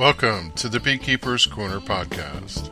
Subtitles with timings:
[0.00, 2.70] Welcome to the Beekeeper's Corner podcast.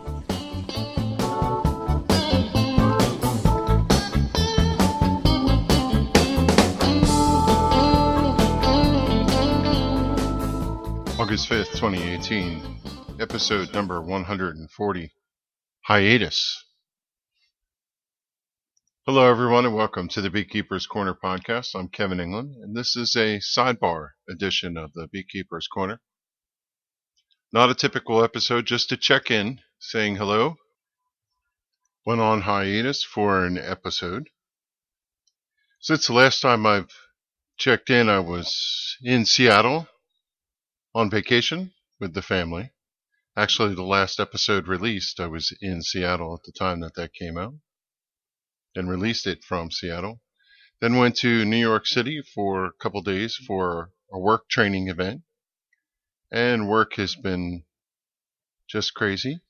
[11.18, 12.62] August 5th, 2018,
[13.20, 15.12] episode number 140
[15.82, 16.64] Hiatus.
[19.04, 21.74] Hello, everyone, and welcome to the Beekeeper's Corner podcast.
[21.74, 26.00] I'm Kevin England, and this is a sidebar edition of the Beekeeper's Corner.
[27.50, 30.56] Not a typical episode, just to check in, saying hello.
[32.04, 34.28] Went on hiatus for an episode.
[35.80, 36.92] Since the last time I've
[37.56, 39.88] checked in, I was in Seattle
[40.94, 42.72] on vacation with the family.
[43.34, 47.38] Actually, the last episode released, I was in Seattle at the time that that came
[47.38, 47.54] out
[48.74, 50.20] and released it from Seattle.
[50.82, 55.22] Then went to New York City for a couple days for a work training event
[56.30, 57.64] and work has been
[58.68, 59.40] just crazy.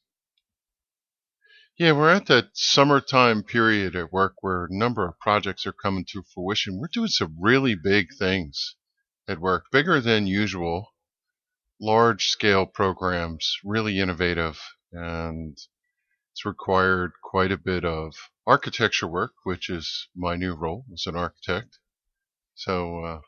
[1.77, 6.05] Yeah, we're at that summertime period at work where a number of projects are coming
[6.09, 6.79] to fruition.
[6.79, 8.75] We're doing some really big things
[9.29, 10.95] at work, bigger than usual,
[11.81, 15.57] large scale programs, really innovative, and
[16.33, 18.15] it's required quite a bit of
[18.47, 21.79] architecture work, which is my new role as an architect.
[22.55, 23.21] So, uh,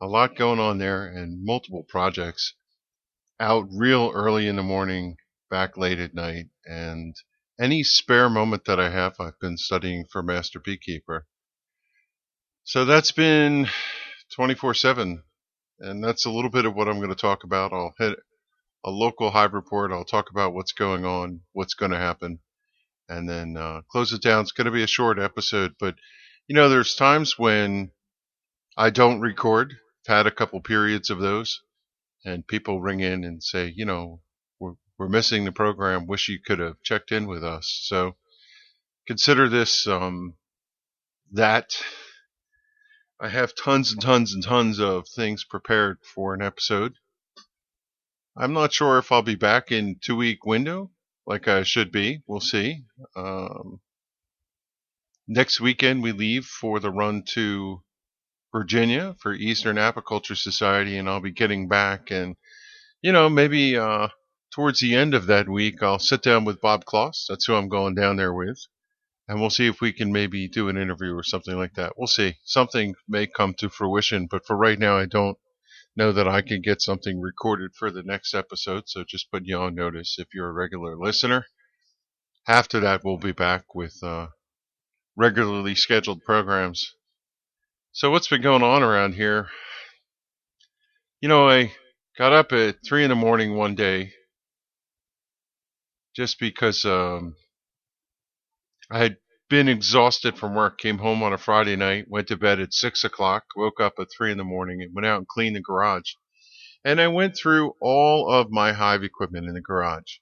[0.00, 2.54] a lot going on there and multiple projects
[3.40, 5.16] out real early in the morning,
[5.50, 7.14] back late at night, and
[7.60, 11.26] any spare moment that I have, I've been studying for Master Beekeeper.
[12.64, 13.68] So that's been
[14.34, 15.22] 24 7,
[15.80, 17.72] and that's a little bit of what I'm going to talk about.
[17.72, 18.18] I'll hit
[18.84, 22.40] a local hive report, I'll talk about what's going on, what's going to happen,
[23.08, 24.42] and then uh, close it down.
[24.42, 25.94] It's going to be a short episode, but
[26.46, 27.90] you know, there's times when
[28.76, 29.74] I don't record.
[30.08, 31.60] I've had a couple periods of those
[32.24, 34.20] and people ring in and say, you know,
[34.58, 36.06] we're, we're missing the program.
[36.06, 37.80] Wish you could have checked in with us.
[37.84, 38.16] So
[39.06, 40.34] consider this um,
[41.32, 41.82] that
[43.20, 46.94] I have tons and tons and tons of things prepared for an episode.
[48.36, 50.90] I'm not sure if I'll be back in two week window
[51.26, 52.22] like I should be.
[52.26, 52.84] We'll see.
[53.16, 53.80] Um,
[55.26, 57.82] next weekend we leave for the run to
[58.52, 62.10] Virginia for Eastern Apiculture Society, and I'll be getting back.
[62.10, 62.36] And,
[63.02, 64.08] you know, maybe uh,
[64.50, 67.26] towards the end of that week, I'll sit down with Bob Kloss.
[67.28, 68.58] That's who I'm going down there with.
[69.28, 71.92] And we'll see if we can maybe do an interview or something like that.
[71.98, 72.36] We'll see.
[72.44, 75.36] Something may come to fruition, but for right now, I don't
[75.94, 78.84] know that I can get something recorded for the next episode.
[78.86, 81.44] So just put you on notice if you're a regular listener.
[82.46, 84.28] After that, we'll be back with uh,
[85.14, 86.94] regularly scheduled programs.
[87.98, 89.48] So what's been going on around here?
[91.20, 91.72] You know, I
[92.16, 94.12] got up at three in the morning one day
[96.14, 97.34] just because um,
[98.88, 99.16] I had
[99.50, 100.78] been exhausted from work.
[100.78, 104.06] Came home on a Friday night, went to bed at six o'clock, woke up at
[104.16, 106.12] three in the morning, and went out and cleaned the garage.
[106.84, 110.18] And I went through all of my hive equipment in the garage.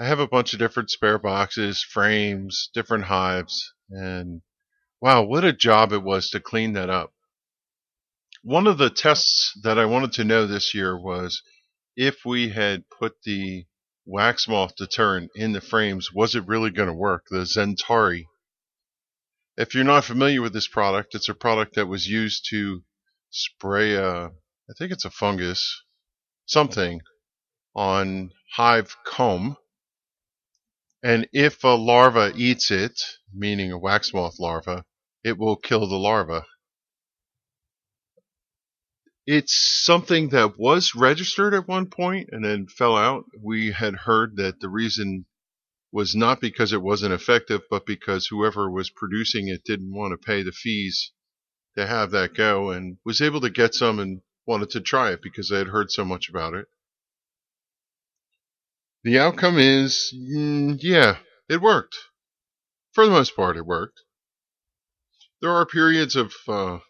[0.00, 4.40] I have a bunch of different spare boxes, frames, different hives, and
[5.00, 7.12] Wow, what a job it was to clean that up.
[8.42, 11.42] One of the tests that I wanted to know this year was
[11.96, 13.66] if we had put the
[14.06, 17.26] wax moth deterrent in the frames, was it really going to work?
[17.30, 18.24] The XenTari.
[19.56, 22.82] If you're not familiar with this product, it's a product that was used to
[23.30, 25.82] spray a, I think it's a fungus,
[26.46, 27.00] something,
[27.74, 29.56] on hive comb.
[31.04, 34.84] And if a larva eats it, meaning a wax moth larva,
[35.24, 36.46] it will kill the larva.
[39.26, 43.24] It's something that was registered at one point and then fell out.
[43.38, 45.26] We had heard that the reason
[45.92, 50.26] was not because it wasn't effective, but because whoever was producing it didn't want to
[50.26, 51.12] pay the fees
[51.76, 55.22] to have that go and was able to get some and wanted to try it
[55.22, 56.66] because they had heard so much about it.
[59.04, 61.96] The outcome is, mm, yeah, it worked.
[62.98, 64.00] For the most part, it worked
[65.40, 66.80] there are periods of, uh,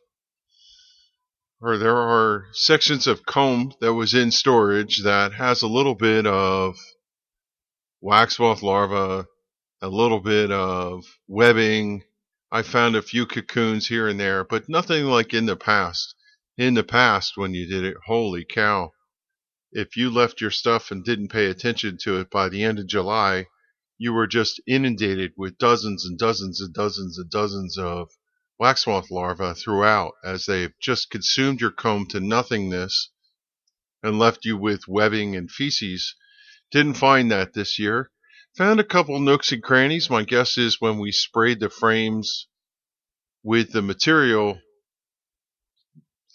[1.60, 6.26] or there are sections of comb that was in storage that has a little bit
[6.26, 6.78] of
[8.00, 9.26] wax moth larva,
[9.82, 12.04] a little bit of webbing.
[12.50, 16.14] I found a few cocoons here and there, but nothing like in the past.
[16.56, 18.92] In the past, when you did it, holy cow.
[19.72, 22.86] If you left your stuff and didn't pay attention to it by the end of
[22.86, 23.48] July,
[23.98, 28.08] you were just inundated with dozens and dozens and dozens and dozens of
[28.58, 33.10] wax moth larvae throughout as they've just consumed your comb to nothingness
[34.02, 36.14] and left you with webbing and feces.
[36.70, 38.10] Didn't find that this year.
[38.56, 40.08] Found a couple nooks and crannies.
[40.08, 42.46] My guess is when we sprayed the frames
[43.42, 44.60] with the material,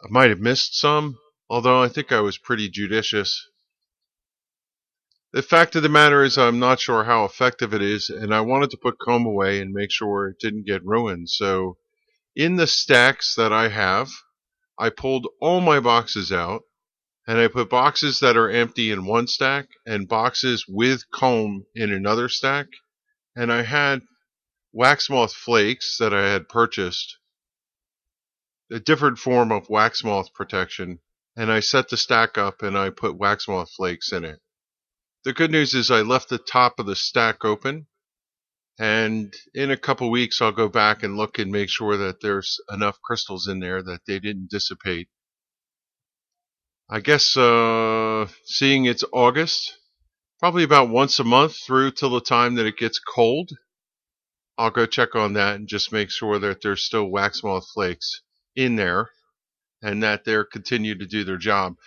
[0.03, 1.17] I might have missed some,
[1.49, 3.47] although I think I was pretty judicious.
[5.33, 8.41] The fact of the matter is, I'm not sure how effective it is, and I
[8.41, 11.31] wanted to put comb away and make sure it didn't get ruined.
[11.31, 11.79] So,
[12.35, 14.11] in the stacks that I have,
[14.77, 16.61] I pulled all my boxes out
[17.25, 21.91] and I put boxes that are empty in one stack and boxes with comb in
[21.91, 22.67] another stack.
[23.35, 24.03] And I had
[24.71, 27.17] wax moth flakes that I had purchased,
[28.71, 30.99] a different form of wax moth protection,
[31.35, 34.39] and I set the stack up and I put wax moth flakes in it.
[35.25, 37.87] The good news is I left the top of the stack open
[38.79, 42.59] and in a couple weeks I'll go back and look and make sure that there's
[42.71, 45.09] enough crystals in there that they didn't dissipate
[46.89, 49.77] I guess uh, seeing it's August,
[50.39, 53.49] probably about once a month through till the time that it gets cold.
[54.57, 58.21] I'll go check on that and just make sure that there's still wax moth flakes
[58.55, 59.09] in there
[59.81, 61.77] and that they're continue to do their job.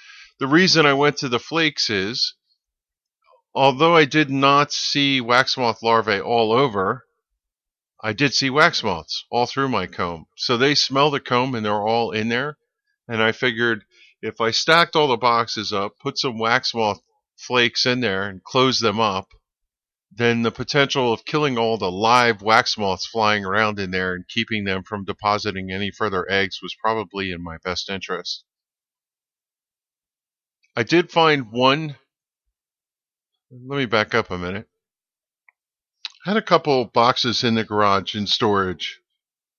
[0.40, 2.34] The reason I went to the flakes is
[3.56, 7.06] although I did not see wax moth larvae all over,
[8.02, 10.26] I did see wax moths all through my comb.
[10.36, 12.58] So they smell the comb and they're all in there.
[13.08, 13.84] And I figured
[14.20, 17.00] if I stacked all the boxes up, put some wax moth
[17.38, 19.28] flakes in there and close them up,
[20.12, 24.28] then the potential of killing all the live wax moths flying around in there and
[24.28, 28.44] keeping them from depositing any further eggs was probably in my best interest.
[30.76, 31.96] I did find one.
[33.50, 34.68] Let me back up a minute.
[36.24, 39.00] I had a couple boxes in the garage in storage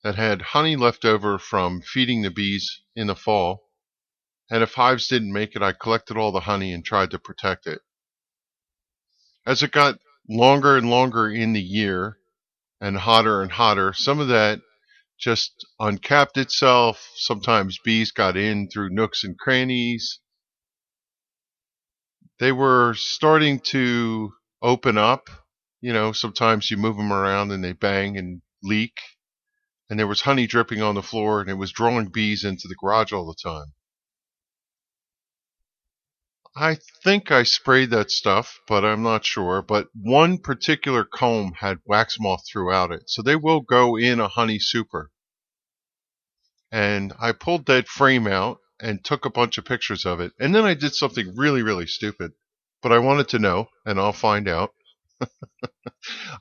[0.03, 3.67] that had honey left over from feeding the bees in the fall
[4.49, 7.67] and if hives didn't make it, I collected all the honey and tried to protect
[7.67, 7.81] it.
[9.45, 9.99] As it got
[10.29, 12.17] longer and longer in the year
[12.79, 14.61] and hotter and hotter, some of that
[15.19, 17.09] just uncapped itself.
[17.15, 20.19] Sometimes bees got in through nooks and crannies.
[22.39, 25.29] They were starting to open up.
[25.81, 28.99] You know, sometimes you move them around and they bang and leak.
[29.89, 32.75] And there was honey dripping on the floor and it was drawing bees into the
[32.75, 33.73] garage all the time.
[36.55, 39.61] I think I sprayed that stuff, but I'm not sure.
[39.61, 44.27] But one particular comb had wax moth throughout it, so they will go in a
[44.27, 45.11] honey super.
[46.71, 50.33] And I pulled that frame out and took a bunch of pictures of it.
[50.39, 52.33] And then I did something really, really stupid.
[52.81, 54.73] But I wanted to know, and I'll find out.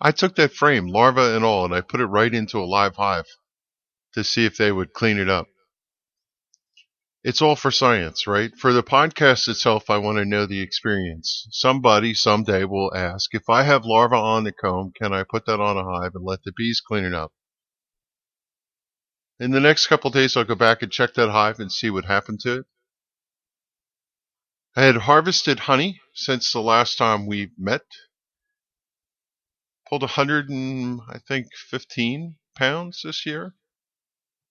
[0.01, 2.97] I took that frame, larva and all, and I put it right into a live
[2.97, 3.27] hive
[4.15, 5.47] to see if they would clean it up
[7.27, 8.53] it's all for science, right?
[8.57, 11.49] For the podcast itself, I want to know the experience.
[11.51, 15.59] Somebody someday will ask, if I have larva on the comb, can I put that
[15.59, 17.33] on a hive and let the bees clean it up?
[19.39, 22.07] In the next couple days, I'll go back and check that hive and see what
[22.07, 22.67] happened to it.
[24.75, 27.85] I had harvested honey since the last time we met.
[29.89, 33.55] Pulled a hundred and I think fifteen pounds this year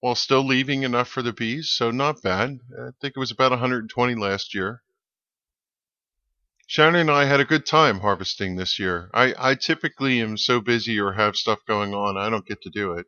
[0.00, 2.60] while still leaving enough for the bees, so not bad.
[2.78, 4.82] I think it was about 120 last year.
[6.68, 9.10] Shannon and I had a good time harvesting this year.
[9.14, 12.70] I, I typically am so busy or have stuff going on, I don't get to
[12.70, 13.06] do it.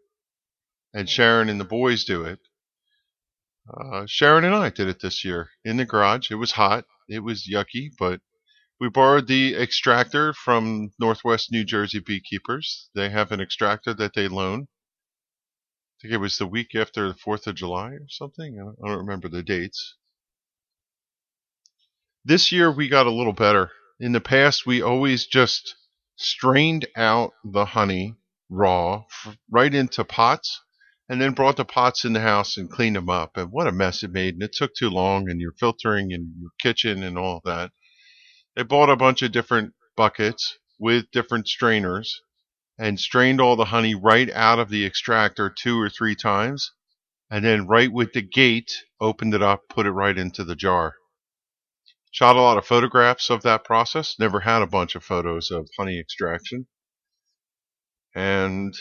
[0.94, 2.40] And Sharon and the boys do it.
[3.72, 6.30] Uh, Sharon and I did it this year in the garage.
[6.30, 6.84] It was hot.
[7.08, 8.20] It was yucky, but
[8.80, 12.90] we borrowed the extractor from Northwest New Jersey beekeepers.
[12.94, 14.68] They have an extractor that they loan
[15.98, 18.60] I think it was the week after the 4th of July or something.
[18.60, 19.96] I don't remember the dates.
[22.24, 23.72] This year we got a little better.
[23.98, 25.74] In the past, we always just
[26.14, 28.14] strained out the honey
[28.48, 29.06] raw
[29.50, 30.60] right into pots
[31.08, 33.36] and then brought the pots in the house and cleaned them up.
[33.36, 34.34] And what a mess it made.
[34.34, 37.72] And it took too long, and you're filtering in your kitchen and all that.
[38.56, 42.20] They bought a bunch of different buckets with different strainers
[42.78, 46.72] and strained all the honey right out of the extractor two or three times,
[47.30, 50.94] and then right with the gate, opened it up, put it right into the jar.
[52.10, 54.14] Shot a lot of photographs of that process.
[54.18, 56.66] Never had a bunch of photos of honey extraction.
[58.14, 58.74] And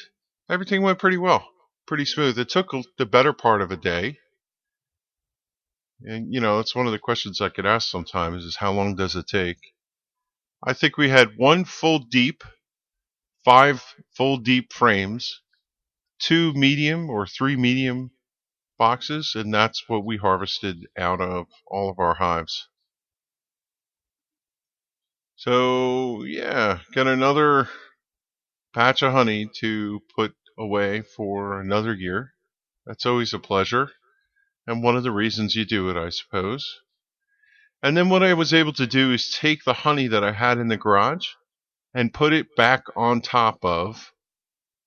[0.50, 1.48] everything went pretty well,
[1.88, 2.38] pretty smooth.
[2.38, 4.18] It took the better part of a day.
[6.02, 8.96] And, you know, it's one of the questions I get asked sometimes is how long
[8.96, 9.58] does it take?
[10.64, 12.44] I think we had one full deep
[13.44, 13.84] five
[14.16, 15.42] full deep frames,
[16.20, 18.12] two medium or three medium
[18.78, 22.68] boxes, and that's what we harvested out of all of our hives.
[25.36, 27.70] So, yeah, got another
[28.74, 32.34] batch of honey to put away for another year.
[32.86, 33.92] That's always a pleasure,
[34.66, 36.66] and one of the reasons you do it, I suppose.
[37.84, 40.58] And then what I was able to do is take the honey that I had
[40.58, 41.28] in the garage
[41.94, 44.12] and put it back on top of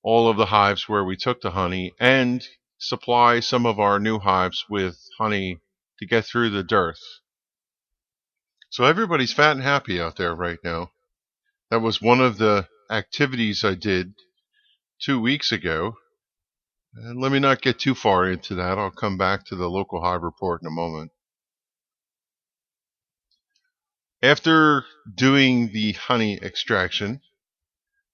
[0.02, 2.46] all of the hives where we took the honey and
[2.78, 5.58] supply some of our new hives with honey
[5.98, 7.02] to get through the dearth.
[8.70, 10.92] So everybody's fat and happy out there right now.
[11.70, 14.14] That was one of the activities I did
[15.02, 15.96] two weeks ago.
[16.94, 18.78] And let me not get too far into that.
[18.78, 21.12] I'll come back to the local hive report in a moment.
[24.22, 27.20] After doing the honey extraction,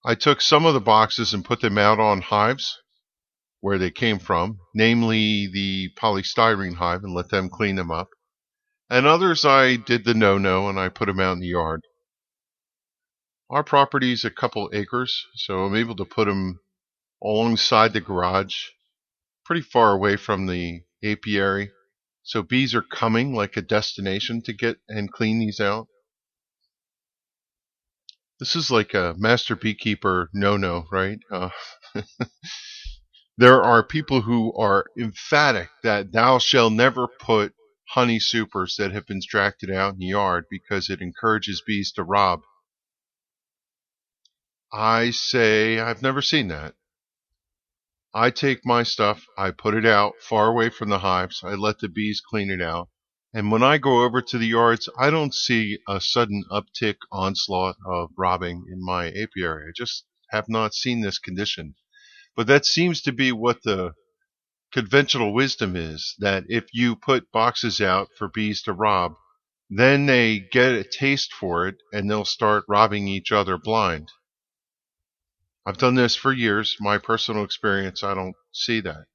[0.04, 2.78] I took some of the boxes and put them out on hives
[3.60, 8.10] where they came from, namely the polystyrene hive, and let them clean them up.
[8.88, 11.82] And others I did the no-no and I put them out in the yard.
[13.50, 16.60] Our property is a couple acres, so I'm able to put them
[17.22, 18.68] alongside the garage,
[19.44, 21.70] pretty far away from the apiary.
[22.22, 25.88] So bees are coming like a destination to get and clean these out.
[28.38, 31.18] This is like a master beekeeper no-no, right?
[31.30, 31.50] Uh,
[33.38, 37.54] there are people who are emphatic that thou shall never put
[37.90, 42.02] honey supers that have been extracted out in the yard because it encourages bees to
[42.02, 42.42] rob.
[44.72, 46.74] I say I've never seen that.
[48.18, 51.80] I take my stuff, I put it out far away from the hives, I let
[51.80, 52.88] the bees clean it out,
[53.34, 57.76] and when I go over to the yards, I don't see a sudden uptick onslaught
[57.84, 59.68] of robbing in my apiary.
[59.68, 61.74] I just have not seen this condition.
[62.34, 63.92] But that seems to be what the
[64.72, 69.16] conventional wisdom is that if you put boxes out for bees to rob,
[69.68, 74.10] then they get a taste for it and they'll start robbing each other blind.
[75.66, 76.76] I've done this for years.
[76.78, 79.06] My personal experience, I don't see that.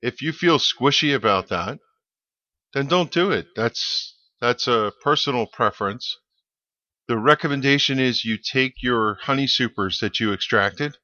[0.00, 1.78] If you feel squishy about that,
[2.72, 3.48] then don't do it.
[3.54, 6.16] That's that's a personal preference.
[7.06, 10.96] The recommendation is you take your honey supers that you extracted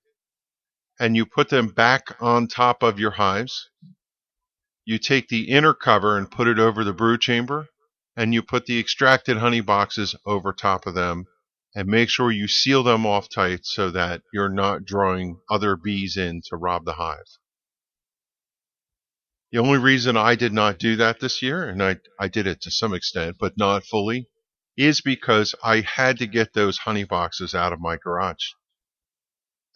[0.98, 3.68] and you put them back on top of your hives.
[4.86, 7.68] You take the inner cover and put it over the brood chamber
[8.16, 11.26] and you put the extracted honey boxes over top of them
[11.76, 16.16] and make sure you seal them off tight so that you're not drawing other bees
[16.16, 17.36] in to rob the hive.
[19.52, 22.62] The only reason I did not do that this year, and I, I did it
[22.62, 24.30] to some extent, but not fully,
[24.78, 28.52] is because I had to get those honey boxes out of my garage.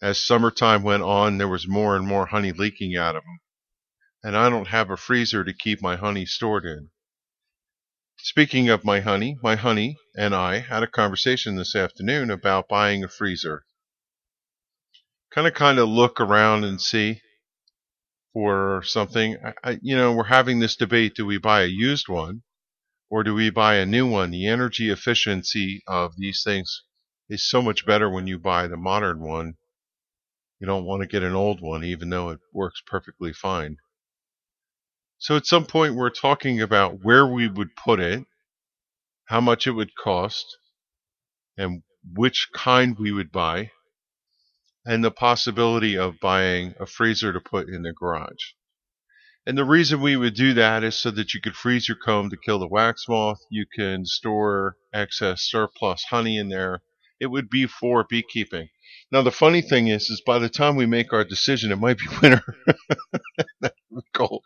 [0.01, 3.39] As summertime went on, there was more and more honey leaking out of them.
[4.23, 6.89] And I don't have a freezer to keep my honey stored in.
[8.23, 13.03] Speaking of my honey, my honey and I had a conversation this afternoon about buying
[13.03, 13.65] a freezer.
[15.31, 17.21] Kind of kind of look around and see
[18.31, 19.37] for something.
[19.63, 22.43] I, you know, we're having this debate: do we buy a used one,
[23.09, 24.29] or do we buy a new one?
[24.29, 26.83] The energy efficiency of these things
[27.27, 29.55] is so much better when you buy the modern one.
[30.59, 33.77] You don't want to get an old one, even though it works perfectly fine.
[35.21, 38.25] So at some point, we're talking about where we would put it,
[39.25, 40.57] how much it would cost,
[41.55, 43.69] and which kind we would buy
[44.83, 48.53] and the possibility of buying a freezer to put in the garage.
[49.45, 52.31] And the reason we would do that is so that you could freeze your comb
[52.31, 53.41] to kill the wax moth.
[53.51, 56.81] You can store excess surplus honey in there.
[57.19, 58.69] It would be for beekeeping.
[59.11, 61.99] Now the funny thing is, is by the time we make our decision, it might
[61.99, 62.43] be winter.
[64.13, 64.45] cold.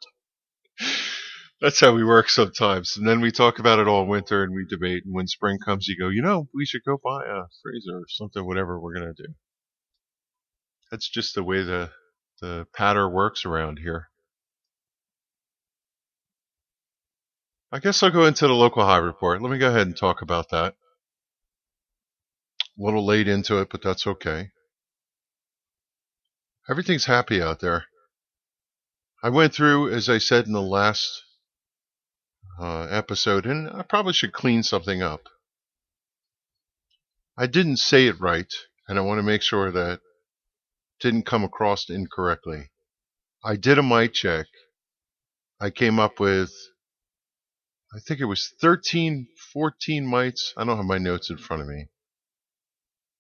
[1.62, 2.98] That's how we work sometimes.
[2.98, 5.04] And then we talk about it all winter and we debate.
[5.06, 8.06] And when spring comes, you go, you know, we should go buy a freezer or
[8.10, 9.34] something, whatever we're going to do.
[10.92, 11.92] That's just the way the
[12.42, 14.10] the patter works around here.
[17.72, 19.42] I guess I'll go into the local hive report.
[19.42, 20.76] Let me go ahead and talk about that.
[22.78, 24.52] A little late into it, but that's okay.
[26.70, 27.86] Everything's happy out there.
[29.24, 31.25] I went through, as I said in the last
[32.60, 35.22] uh, episode, and I probably should clean something up.
[37.38, 38.52] I didn't say it right,
[38.88, 40.00] and I want to make sure that
[41.00, 42.72] didn't come across incorrectly.
[43.44, 44.48] I did a mite check.
[45.60, 46.52] I came up with,
[47.94, 50.54] I think it was 13, 14 mites.
[50.58, 51.90] I don't have my notes in front of me.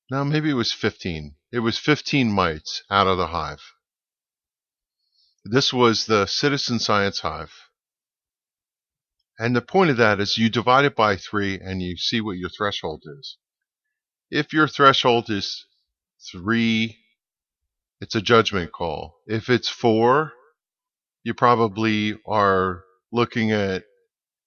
[0.10, 1.36] No, maybe it was 15.
[1.52, 3.62] It was 15 mites out of the hive.
[5.44, 7.52] This was the citizen science hive.
[9.38, 12.38] And the point of that is you divide it by three and you see what
[12.38, 13.38] your threshold is.
[14.32, 15.66] If your threshold is
[16.32, 16.98] three,
[18.00, 19.18] it's a judgment call.
[19.28, 20.34] If it's four,
[21.24, 23.84] you probably are looking at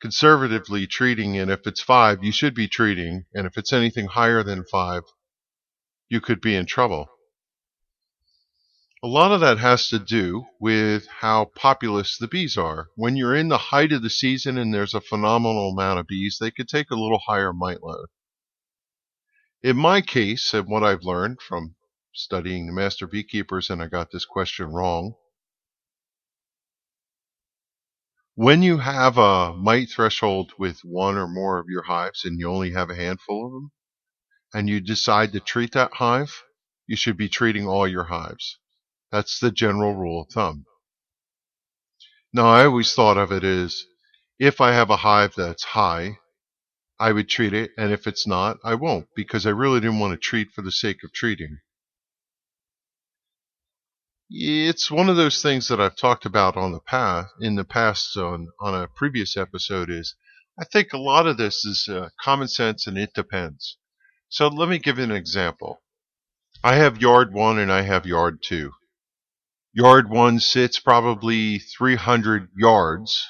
[0.00, 4.45] conservatively treating and if it's five you should be treating and if it's anything higher
[4.45, 5.02] than five
[6.09, 7.09] you could be in trouble
[9.00, 12.88] a lot of that has to do with how populous the bees are.
[12.97, 16.38] When you're in the height of the season and there's a phenomenal amount of bees
[16.40, 18.07] they could take a little higher mite load.
[19.62, 21.76] In my case and what i've learned from
[22.12, 25.14] studying the master beekeepers and i got this question wrong.
[28.35, 32.49] When you have a mite threshold with one or more of your hives and you
[32.50, 33.71] only have a handful of them,
[34.52, 36.43] and you decide to treat that hive,
[36.88, 38.59] you should be treating all your hives.
[39.11, 40.67] That's the general rule of thumb.
[42.33, 43.85] Now, I always thought of it as
[44.38, 46.19] if I have a hive that's high,
[47.00, 50.12] I would treat it, and if it's not, I won't, because I really didn't want
[50.12, 51.61] to treat for the sake of treating.
[54.31, 58.15] It's one of those things that I've talked about on the past in the past
[58.17, 60.15] on on a previous episode is
[60.61, 63.79] I think a lot of this is uh, common sense and it depends.
[64.29, 65.83] So let me give you an example.
[66.62, 68.73] I have yard 1 and I have yard 2.
[69.75, 73.26] Yard 1 sits probably 300 yards,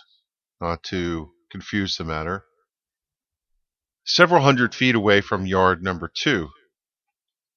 [0.61, 2.45] not to confuse the matter,
[4.05, 6.49] several hundred feet away from yard number 2.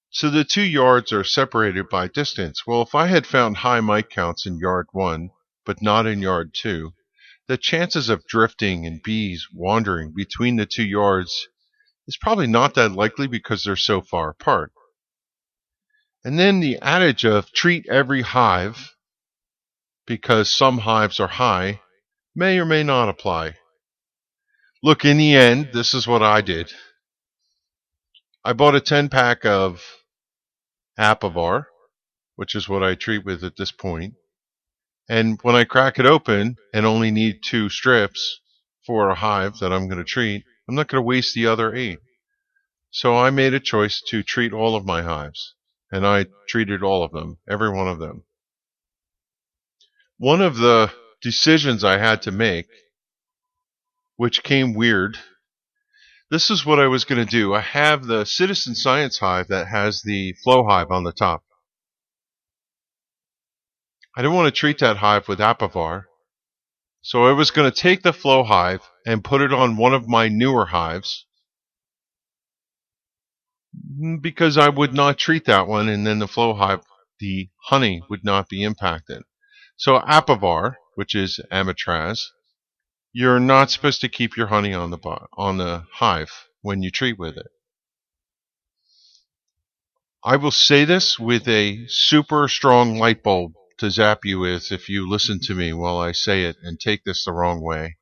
[0.09, 2.65] So the two yards are separated by distance.
[2.65, 5.29] Well, if I had found high mite counts in yard one,
[5.63, 6.93] but not in yard two,
[7.47, 11.47] the chances of drifting and bees wandering between the two yards
[12.07, 14.73] is probably not that likely because they're so far apart.
[16.23, 18.95] And then the adage of treat every hive
[20.05, 21.81] because some hives are high
[22.35, 23.55] may or may not apply.
[24.83, 26.71] Look, in the end, this is what I did.
[28.43, 29.83] I bought a 10 pack of
[30.97, 31.65] Apivar,
[32.35, 34.15] which is what I treat with at this point.
[35.09, 38.39] And when I crack it open and only need two strips
[38.85, 41.75] for a hive that I'm going to treat, I'm not going to waste the other
[41.75, 41.99] eight.
[42.91, 45.55] So I made a choice to treat all of my hives.
[45.91, 48.23] And I treated all of them, every one of them.
[50.17, 52.67] One of the decisions I had to make,
[54.15, 55.17] which came weird
[56.31, 57.53] this is what I was going to do.
[57.53, 61.43] I have the Citizen Science Hive that has the flow hive on the top.
[64.15, 66.05] I didn't want to treat that hive with Apivar,
[67.01, 70.07] so I was going to take the flow hive and put it on one of
[70.07, 71.25] my newer hives
[73.75, 76.81] Mm, because I would not treat that one and then the flow hive,
[77.19, 79.23] the honey would not be impacted.
[79.77, 82.19] So Apivar, which is Amitraz,
[83.13, 84.99] you're not supposed to keep your honey on the
[85.33, 87.47] on the hive when you treat with it.
[90.23, 94.87] I will say this with a super strong light bulb to zap you with if
[94.87, 97.97] you listen to me while I say it and take this the wrong way.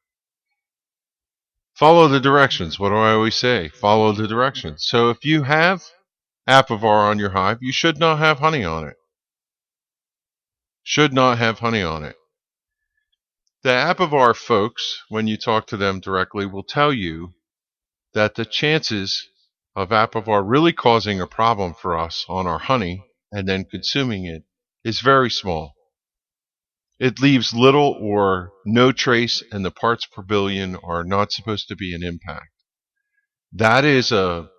[1.79, 2.77] Follow the directions.
[2.77, 3.69] What do I always say?
[3.69, 4.85] Follow the directions.
[4.85, 5.81] So if you have
[6.45, 8.97] Apivar on your hive, you should not have honey on it.
[10.83, 12.17] Should not have honey on it.
[13.63, 17.35] The Apivar folks, when you talk to them directly, will tell you
[18.13, 19.29] that the chances
[19.73, 24.43] of Apivar really causing a problem for us on our honey and then consuming it
[24.83, 25.75] is very small.
[26.99, 31.75] It leaves little or no trace, and the parts per billion are not supposed to
[31.75, 32.51] be an impact.
[33.53, 34.49] That is a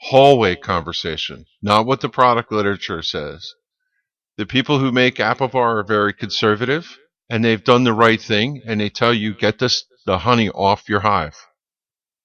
[0.00, 3.52] hallway conversation, not what the product literature says.
[4.38, 8.80] The people who make Apivar are very conservative and they've done the right thing and
[8.80, 11.36] they tell you get this the honey off your hive.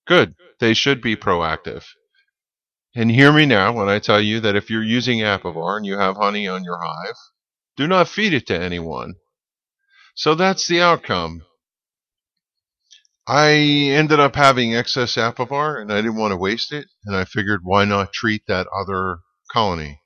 [0.07, 0.35] Good.
[0.59, 1.83] They should be proactive.
[2.95, 5.97] And hear me now when I tell you that if you're using Apivar and you
[5.97, 7.17] have honey on your hive,
[7.75, 9.15] do not feed it to anyone.
[10.15, 11.43] So that's the outcome.
[13.27, 17.25] I ended up having excess Apivar and I didn't want to waste it, and I
[17.25, 19.19] figured why not treat that other
[19.51, 20.01] colony?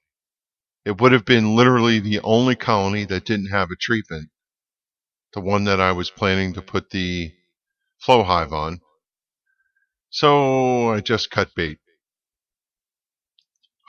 [0.86, 4.30] It would have been literally the only colony that didn't have a treatment
[5.34, 7.32] the one that I was planning to put the
[8.00, 8.82] flow hive on.
[10.10, 11.78] So I just cut bait.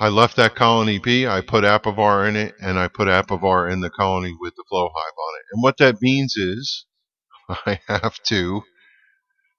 [0.00, 1.26] I left that colony be.
[1.26, 4.88] I put Apivar in it, and I put Apivar in the colony with the flow
[4.88, 5.44] hive on it.
[5.52, 6.86] And what that means is
[7.66, 8.62] I have to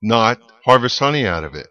[0.02, 1.68] not harvest honey out of it.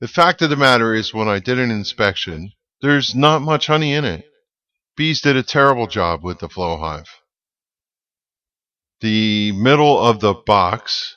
[0.00, 3.94] The fact of the matter is, when I did an inspection, there's not much honey
[3.94, 4.24] in it.
[4.96, 7.08] Bees did a terrible job with the flow hive.
[9.00, 11.16] The middle of the box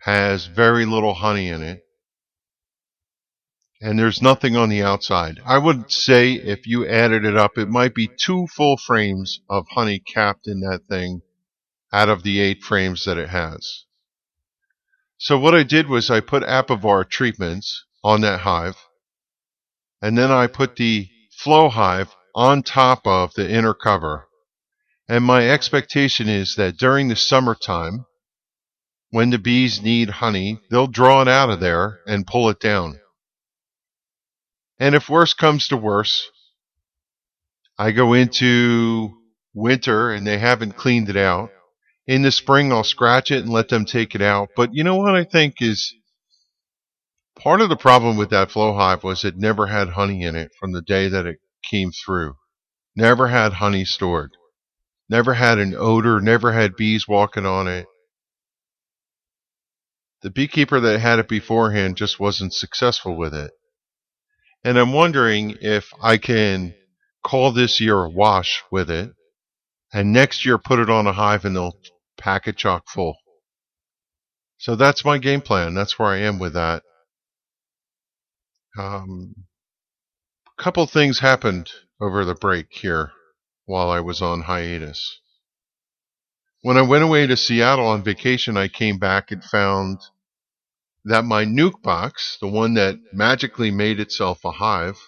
[0.00, 1.82] has very little honey in it.
[3.80, 5.40] And there's nothing on the outside.
[5.44, 9.68] I would say if you added it up, it might be two full frames of
[9.70, 11.22] honey capped in that thing
[11.92, 13.84] out of the eight frames that it has.
[15.16, 18.76] So what I did was I put Apivar treatments on that hive,
[20.02, 24.28] and then I put the flow hive on top of the inner cover.
[25.08, 28.06] And my expectation is that during the summertime,
[29.10, 33.00] when the bees need honey, they'll draw it out of there and pull it down.
[34.80, 36.30] And if worse comes to worse,
[37.78, 39.16] I go into
[39.54, 41.50] winter and they haven't cleaned it out.
[42.06, 44.50] In the spring, I'll scratch it and let them take it out.
[44.56, 45.94] But you know what I think is
[47.38, 50.52] part of the problem with that flow hive was it never had honey in it
[50.58, 51.38] from the day that it
[51.68, 52.36] came through.
[52.96, 54.36] Never had honey stored.
[55.08, 57.86] Never had an odor, never had bees walking on it.
[60.22, 63.52] The beekeeper that had it beforehand just wasn't successful with it.
[64.64, 66.74] And I'm wondering if I can
[67.24, 69.12] call this year a wash with it,
[69.92, 71.78] and next year put it on a hive and they'll
[72.18, 73.16] pack it chock full.
[74.58, 75.74] So that's my game plan.
[75.74, 76.82] That's where I am with that.
[78.76, 79.34] Um,
[80.58, 83.12] a couple things happened over the break here
[83.66, 85.20] while I was on hiatus.
[86.62, 90.00] When I went away to Seattle on vacation, I came back and found
[91.08, 94.98] that my nuke box, the one that magically made itself a hive,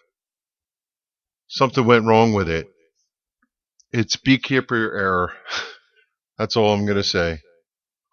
[1.47, 2.67] something went wrong with it.
[3.93, 5.33] It's beekeeper error.
[6.39, 7.41] That's all I'm going to say.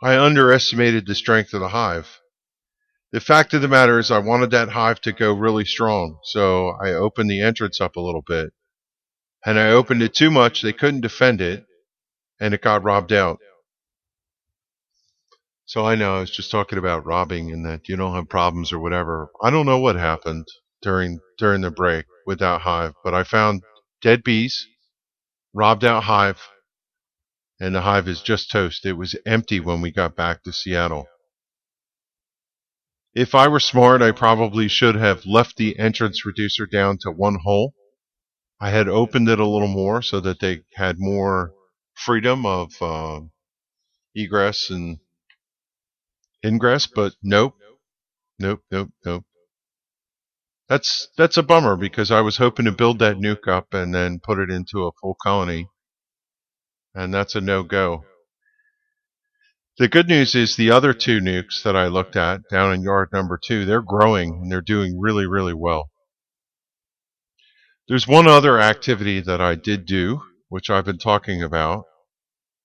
[0.03, 2.19] I underestimated the strength of the hive.
[3.13, 6.71] The fact of the matter is I wanted that hive to go really strong, so
[6.83, 8.51] I opened the entrance up a little bit.
[9.45, 11.65] And I opened it too much, they couldn't defend it,
[12.39, 13.39] and it got robbed out.
[15.67, 18.71] So I know I was just talking about robbing and that you don't have problems
[18.71, 19.29] or whatever.
[19.43, 20.47] I don't know what happened
[20.81, 23.63] during during the break with that hive, but I found
[24.01, 24.65] dead bees,
[25.53, 26.41] robbed out hive,
[27.59, 28.85] and the hive is just toast.
[28.85, 31.05] It was empty when we got back to Seattle.
[33.13, 37.39] If I were smart, I probably should have left the entrance reducer down to one
[37.43, 37.73] hole.
[38.61, 41.51] I had opened it a little more so that they had more
[41.93, 43.19] freedom of uh,
[44.15, 44.99] egress and
[46.45, 47.55] ingress, but nope,
[48.39, 49.25] nope, nope, nope.
[50.69, 54.19] That's that's a bummer because I was hoping to build that nuke up and then
[54.19, 55.69] put it into a full colony,
[56.93, 58.03] and that's a no-go.
[59.77, 63.09] The good news is the other two nukes that I looked at down in yard
[63.13, 65.91] number two, they're growing and they're doing really, really well.
[67.87, 71.85] There's one other activity that I did do, which I've been talking about.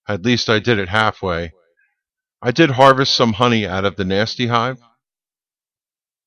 [0.07, 1.53] At least I did it halfway.
[2.45, 4.77] I did harvest some honey out of the nasty hive.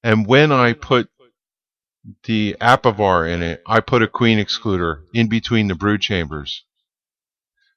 [0.02, 1.11] And when I put
[2.24, 6.64] the apivar in it, I put a queen excluder in between the brood chambers.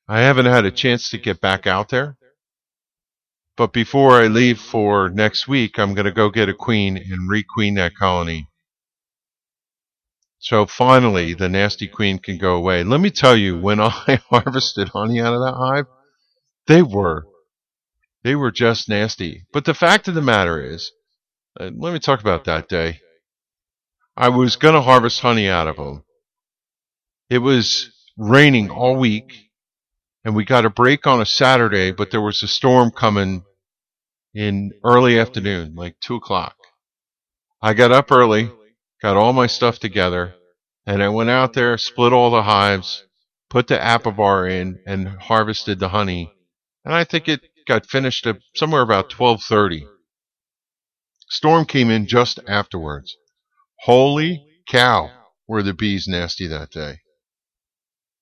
[0.08, 2.18] I haven't had a chance to get back out there.
[3.58, 7.30] But before I leave for next week, I'm going to go get a queen and
[7.30, 8.48] requeen that colony.
[10.38, 12.86] So finally, the nasty queen can go away.
[12.86, 15.88] Let me tell you, when I harvested honey out of that hive,
[16.68, 17.26] they were
[18.24, 19.46] they were just nasty.
[19.54, 20.92] But the fact of the matter is,
[21.60, 23.00] uh, let me talk about that day.
[24.16, 26.04] I was going to harvest honey out of them.
[27.30, 29.34] It was raining all week,
[30.26, 33.44] and we got a break on a Saturday, but there was a storm coming
[34.34, 36.56] in early afternoon, like 2 o'clock.
[37.62, 38.52] I got up early,
[39.02, 40.36] got all my stuff together,
[40.86, 43.06] and I went out there, split all the hives,
[43.50, 46.34] put the apivar in, and harvested the honey.
[46.84, 49.88] And I think it got finished at somewhere about 12:30.
[51.30, 53.16] Storm came in just afterwards.
[53.84, 55.12] Holy cow,
[55.48, 57.02] were the bees nasty that day.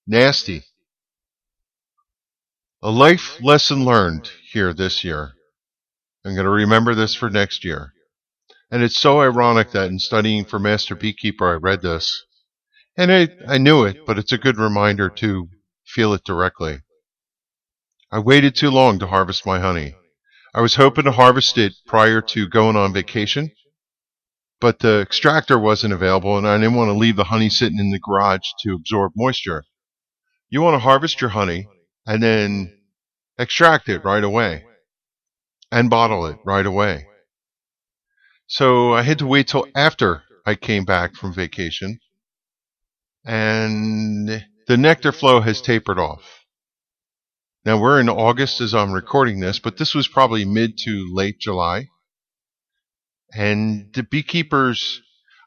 [0.06, 0.66] Nasty.
[2.84, 5.34] A life lesson learned here this year.
[6.26, 7.94] I'm going to remember this for next year.
[8.70, 12.26] And it's so ironic that in studying for Master Beekeeper, I read this.
[12.98, 15.48] And I, I knew it, but it's a good reminder to
[15.86, 16.82] feel it directly.
[18.10, 19.96] I waited too long to harvest my honey.
[20.56, 23.52] I was hoping to harvest it prior to going on vacation,
[24.62, 27.92] but the extractor wasn't available and I didn't want to leave the honey sitting in
[27.92, 29.66] the garage to absorb moisture.
[30.50, 31.68] You want to harvest your honey
[32.06, 32.80] and then
[33.38, 34.64] extract it right away
[35.70, 37.08] and bottle it right away.
[38.48, 42.00] So I had to wait till after I came back from vacation
[43.26, 46.37] and the nectar flow has tapered off.
[47.68, 51.38] Now we're in August as I'm recording this, but this was probably mid to late
[51.38, 51.90] July.
[53.36, 55.02] And the beekeepers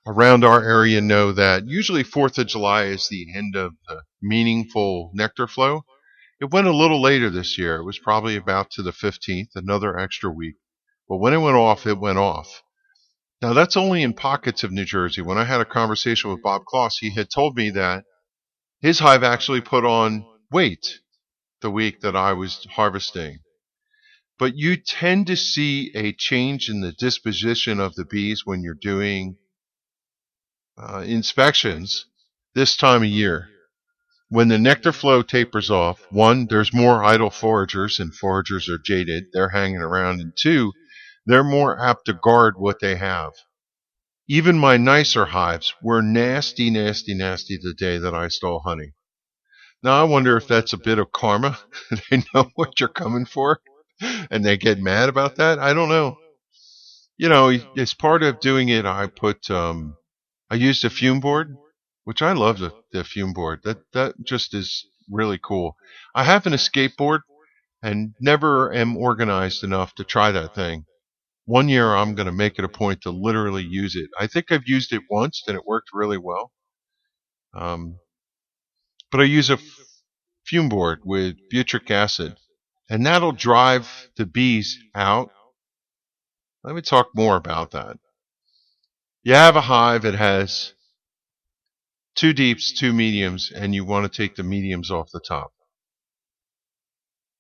[0.06, 5.12] around our area know that usually 4th of July is the end of the meaningful
[5.14, 5.87] nectar flow.
[6.42, 7.76] It went a little later this year.
[7.76, 10.56] It was probably about to the 15th, another extra week.
[11.09, 12.62] But when it went off, it went off.
[13.40, 15.22] Now that's only in pockets of New Jersey.
[15.22, 18.04] When I had a conversation with Bob Kloss, he had told me that
[18.83, 20.98] his hive actually put on weight
[21.61, 23.40] the week that I was harvesting.
[24.38, 28.75] But you tend to see a change in the disposition of the bees when you're
[28.75, 29.37] doing
[30.79, 32.07] uh, inspections
[32.55, 33.49] this time of year.
[34.29, 39.25] When the nectar flow tapers off, one, there's more idle foragers, and foragers are jaded.
[39.33, 40.20] They're hanging around.
[40.20, 40.73] And two,
[41.27, 43.33] they're more apt to guard what they have.
[44.29, 48.92] Even my nicer hives were nasty, nasty, nasty the day that I stole honey.
[49.82, 51.58] Now I wonder if that's a bit of karma.
[52.10, 53.60] they know what you're coming for
[54.30, 55.58] and they get mad about that.
[55.58, 56.18] I don't know.
[57.16, 59.96] You know, as part of doing it, I put, um,
[60.50, 61.54] I used a fume board,
[62.04, 63.60] which I love the, the fume board.
[63.64, 65.76] That, that just is really cool.
[66.14, 67.22] I have an escape board
[67.82, 70.86] and never am organized enough to try that thing.
[71.44, 74.08] One year I'm going to make it a point to literally use it.
[74.18, 76.52] I think I've used it once and it worked really well.
[77.54, 77.98] Um,
[79.11, 79.59] but I use a
[80.46, 82.37] fume board with butyric acid,
[82.88, 85.31] and that'll drive the bees out.
[86.64, 87.99] Let me talk more about that.
[89.23, 90.73] You have a hive that has
[92.14, 95.53] two deeps, two mediums, and you want to take the mediums off the top.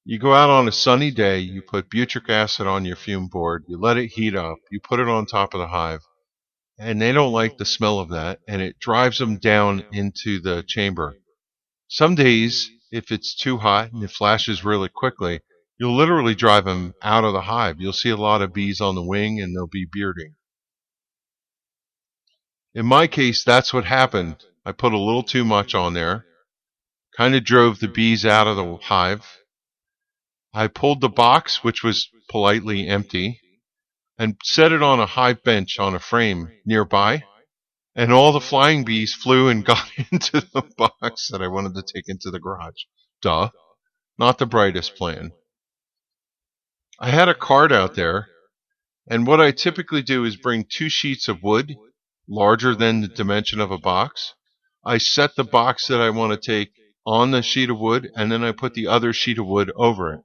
[0.04, 3.64] You go out on a sunny day, you put butyric acid on your fume board,
[3.68, 6.00] you let it heat up, you put it on top of the hive,
[6.78, 10.64] and they don't like the smell of that, and it drives them down into the
[10.66, 11.19] chamber.
[11.92, 15.40] Some days, if it's too hot and it flashes really quickly,
[15.76, 17.80] you'll literally drive them out of the hive.
[17.80, 20.36] You'll see a lot of bees on the wing and they'll be bearding.
[22.76, 24.36] In my case, that's what happened.
[24.64, 26.26] I put a little too much on there,
[27.16, 29.26] kind of drove the bees out of the hive.
[30.54, 33.40] I pulled the box, which was politely empty,
[34.16, 37.24] and set it on a high bench on a frame nearby
[37.94, 41.82] and all the flying bees flew and got into the box that I wanted to
[41.82, 42.82] take into the garage.
[43.22, 43.50] Duh.
[44.18, 45.32] Not the brightest plan.
[46.98, 48.28] I had a card out there,
[49.08, 51.74] and what I typically do is bring two sheets of wood,
[52.28, 54.34] larger than the dimension of a box.
[54.84, 56.72] I set the box that I want to take
[57.06, 60.12] on the sheet of wood, and then I put the other sheet of wood over
[60.12, 60.20] it.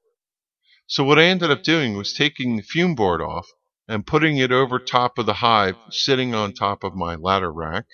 [0.87, 3.47] So what I ended up doing was taking the fume board off,
[3.87, 7.85] and putting it over top of the hive, sitting on top of my ladder rack.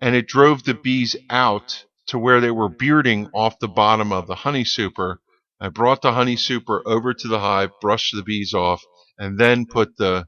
[0.00, 4.26] And it drove the bees out to where they were bearding off the bottom of
[4.26, 5.20] the honey super.
[5.60, 8.82] I brought the honey super over to the hive, brushed the bees off,
[9.18, 10.26] and then put the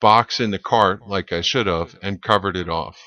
[0.00, 2.98] box in the cart like I should have and covered it off.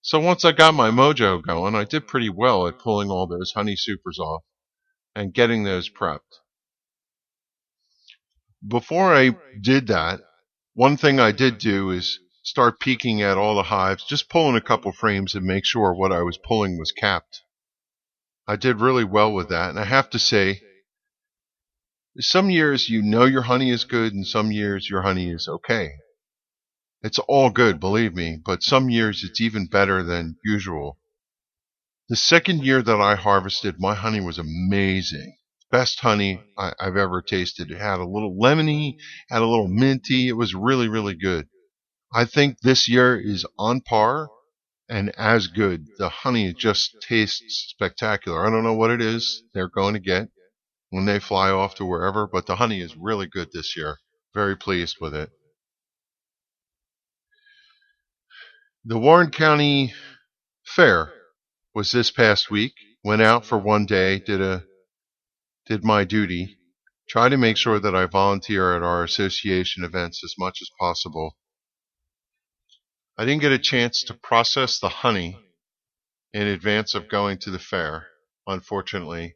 [0.00, 3.52] So once I got my mojo going, I did pretty well at pulling all those
[3.52, 4.42] honey supers off
[5.14, 6.38] and getting those prepped
[8.66, 10.20] before I did that,
[10.74, 14.60] one thing I did do is start peeking at all the hives, just pulling a
[14.60, 17.42] couple frames and make sure what I was pulling was capped.
[18.46, 20.62] I did really well with that, and I have to say,
[22.18, 25.92] some years you know your honey is good, and some years your honey is okay.
[27.02, 30.98] It's all good, believe me, but some years it's even better than usual.
[32.08, 35.36] The second year that I harvested, my honey was amazing
[35.70, 37.70] best honey I, have ever tasted.
[37.70, 38.96] It had a little lemony,
[39.28, 40.28] had a little minty.
[40.28, 41.48] It was really, really good.
[42.12, 44.28] I think this year is on par
[44.88, 45.86] and as good.
[45.98, 48.46] The honey just tastes spectacular.
[48.46, 50.28] I don't know what it is they're going to get
[50.90, 53.98] when they fly off to wherever, but the honey is really good this year.
[54.34, 55.30] Very pleased with it.
[58.84, 59.92] The Warren County
[60.64, 61.12] Fair
[61.74, 62.72] was this past week.
[63.04, 64.64] Went out for one day, did a
[65.68, 66.58] did my duty,
[67.10, 71.36] try to make sure that I volunteer at our association events as much as possible.
[73.18, 75.38] I didn't get a chance to process the honey
[76.32, 78.06] in advance of going to the fair,
[78.46, 79.34] unfortunately,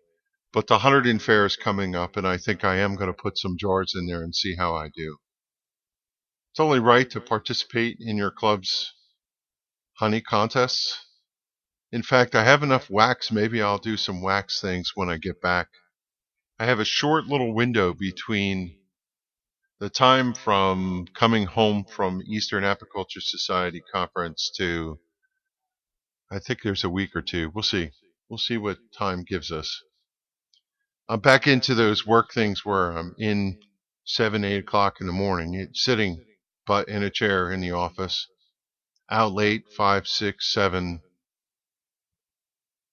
[0.55, 3.37] but the Hunterdon Fair is coming up, and I think I am going to put
[3.37, 5.19] some jars in there and see how I do.
[6.53, 8.95] It's only right to participate in your club's
[9.99, 10.99] honey contests.
[11.91, 13.31] In fact, I have enough wax.
[13.31, 15.69] Maybe I'll do some wax things when I get back.
[16.63, 18.77] I have a short little window between
[19.81, 25.01] the time from coming home from Eastern Apiculture Society conference to
[26.31, 27.51] I think there's a week or two.
[27.53, 27.91] We'll see.
[28.29, 29.83] We'll see what time gives us.
[31.09, 33.59] I'm back into those work things where I'm in
[34.05, 36.25] seven, eight o'clock in the morning, sitting
[36.65, 38.29] but in a chair in the office,
[39.11, 41.03] out late, five, six, seven,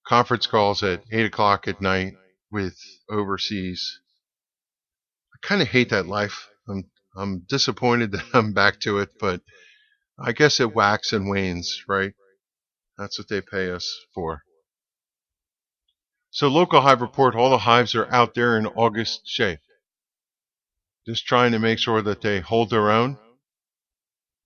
[0.08, 2.15] conference calls at eight o'clock at night
[2.51, 2.77] with
[3.09, 3.99] overseas.
[5.33, 6.49] I kind of hate that life.
[6.67, 9.41] I'm I'm disappointed that I'm back to it, but
[10.19, 12.13] I guess it waxes and wanes, right?
[12.97, 14.43] That's what they pay us for.
[16.31, 19.59] So local hive report, all the hives are out there in August shape.
[21.07, 23.17] Just trying to make sure that they hold their own.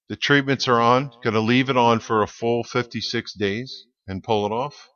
[0.07, 1.11] The treatments are on.
[1.23, 4.89] Going to leave it on for a full 56 days and pull it off.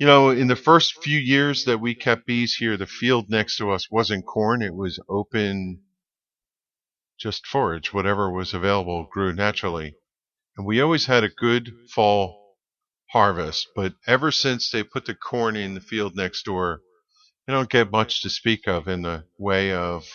[0.00, 3.58] You know, in the first few years that we kept bees here, the field next
[3.58, 4.62] to us wasn't corn.
[4.62, 5.82] It was open,
[7.18, 7.92] just forage.
[7.92, 9.94] Whatever was available grew naturally.
[10.56, 12.56] And we always had a good fall
[13.10, 13.68] harvest.
[13.76, 16.80] But ever since they put the corn in the field next door,
[17.46, 20.06] you don't get much to speak of in the way of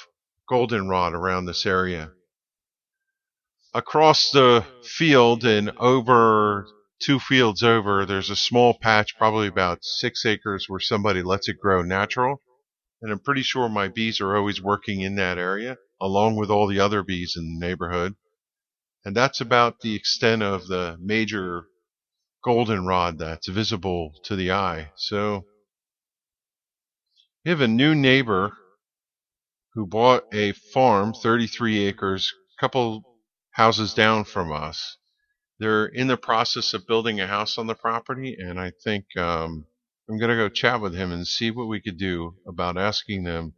[0.49, 2.09] goldenrod around this area.
[3.75, 6.65] Across the field and over
[6.99, 11.59] two fields over, there's a small patch, probably about six acres, where somebody lets it
[11.59, 12.41] grow natural.
[13.01, 16.67] And I'm pretty sure my bees are always working in that area, along with all
[16.67, 18.15] the other bees in the neighborhood.
[19.03, 21.67] And that's about the extent of the major
[22.43, 24.91] goldenrod that's visible to the eye.
[24.95, 25.45] So
[27.43, 28.57] we have a new neighbor
[29.73, 33.03] who bought a farm, 33 acres, a couple
[33.51, 34.97] houses down from us
[35.59, 39.65] they're in the process of building a house on the property, and I think um,
[40.09, 43.23] I'm going to go chat with him and see what we could do about asking
[43.23, 43.53] them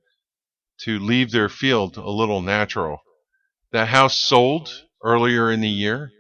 [0.82, 3.00] to leave their field a little natural.
[3.72, 4.70] That house sold
[5.04, 6.12] earlier in the year,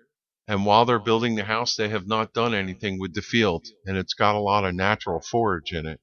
[0.48, 3.98] and while they're building the house, they have not done anything with the field, and
[3.98, 6.00] it's got a lot of natural forage in it.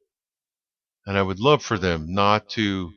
[1.07, 2.93] And I would love for them not to.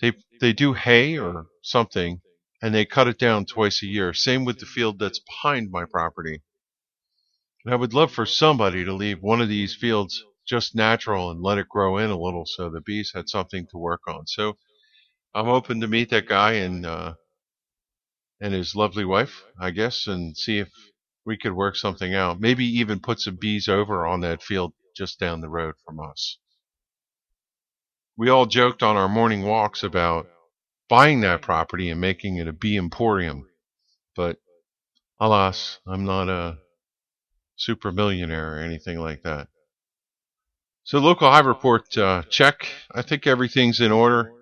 [0.00, 2.20] They they do hay or something,
[2.64, 4.14] and they cut it down twice a year.
[4.14, 6.40] Same with the field that's behind my property.
[7.62, 11.42] And I would love for somebody to leave one of these fields just natural and
[11.42, 14.26] let it grow in a little so the bees had something to work on.
[14.26, 14.56] So
[15.34, 17.14] I'm open to meet that guy and uh,
[18.40, 20.70] and his lovely wife, I guess, and see if
[21.26, 22.40] we could work something out.
[22.40, 26.38] Maybe even put some bees over on that field just down the road from us.
[28.16, 30.28] We all joked on our morning walks about
[30.88, 33.48] buying that property and making it a bee emporium.
[34.14, 34.38] But
[35.18, 36.58] alas, I'm not a
[37.56, 39.48] super millionaire or anything like that.
[40.84, 42.68] So local hive report uh, check.
[42.94, 44.32] I think everything's in order.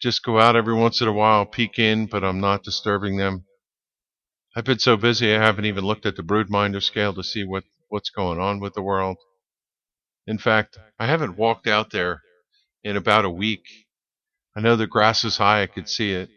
[0.00, 3.46] Just go out every once in a while, peek in, but I'm not disturbing them.
[4.56, 7.64] I've been so busy I haven't even looked at the broodminder scale to see what,
[7.88, 9.18] what's going on with the world.
[10.26, 12.22] In fact, I haven't walked out there
[12.82, 13.64] in about a week
[14.60, 16.28] I know the grass is high, I could see it.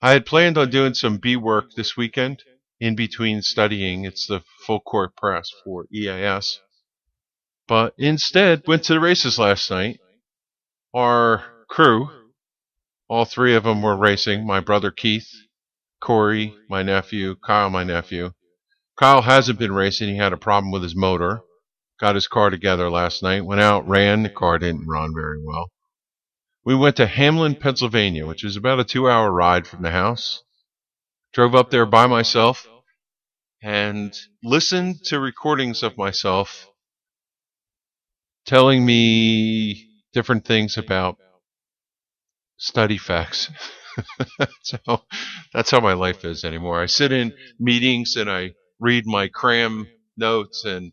[0.00, 2.44] I had planned on doing some bee work this weekend
[2.78, 4.04] in between studying.
[4.04, 6.60] It's the full court press for EAS.
[7.66, 9.98] But instead, went to the races last night.
[10.94, 12.08] Our crew,
[13.08, 14.46] all three of them were racing.
[14.46, 15.28] My brother Keith,
[16.00, 18.30] Corey, my nephew, Kyle, my nephew.
[18.96, 20.08] Kyle hasn't been racing.
[20.08, 21.40] He had a problem with his motor.
[21.98, 23.44] Got his car together last night.
[23.44, 24.22] Went out, ran.
[24.22, 25.72] The car didn't run very well.
[26.64, 30.42] We went to Hamlin, Pennsylvania, which is about a two hour ride from the house.
[31.32, 32.68] Drove up there by myself
[33.62, 36.68] and listened to recordings of myself
[38.46, 41.16] telling me different things about
[42.56, 43.50] study facts.
[44.62, 44.78] so
[45.52, 46.82] that's how my life is anymore.
[46.82, 50.92] I sit in meetings and I read my cram notes and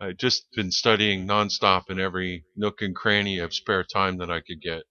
[0.00, 4.40] I've just been studying nonstop in every nook and cranny of spare time that I
[4.40, 4.82] could get.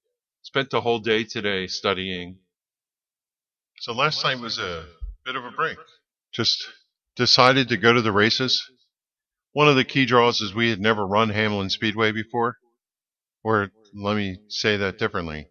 [0.49, 2.39] Spent the whole day today studying.
[3.81, 4.87] So last night was a
[5.23, 5.77] bit of a break.
[6.33, 6.67] Just
[7.15, 8.67] decided to go to the races.
[9.51, 12.57] One of the key draws is we had never run Hamlin Speedway before.
[13.43, 15.49] Or let me say that differently.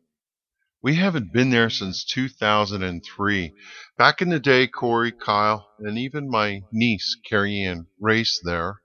[0.83, 3.55] We haven't been there since 2003.
[3.97, 8.83] Back in the day, Corey, Kyle, and even my niece, Carrie Ann, raced there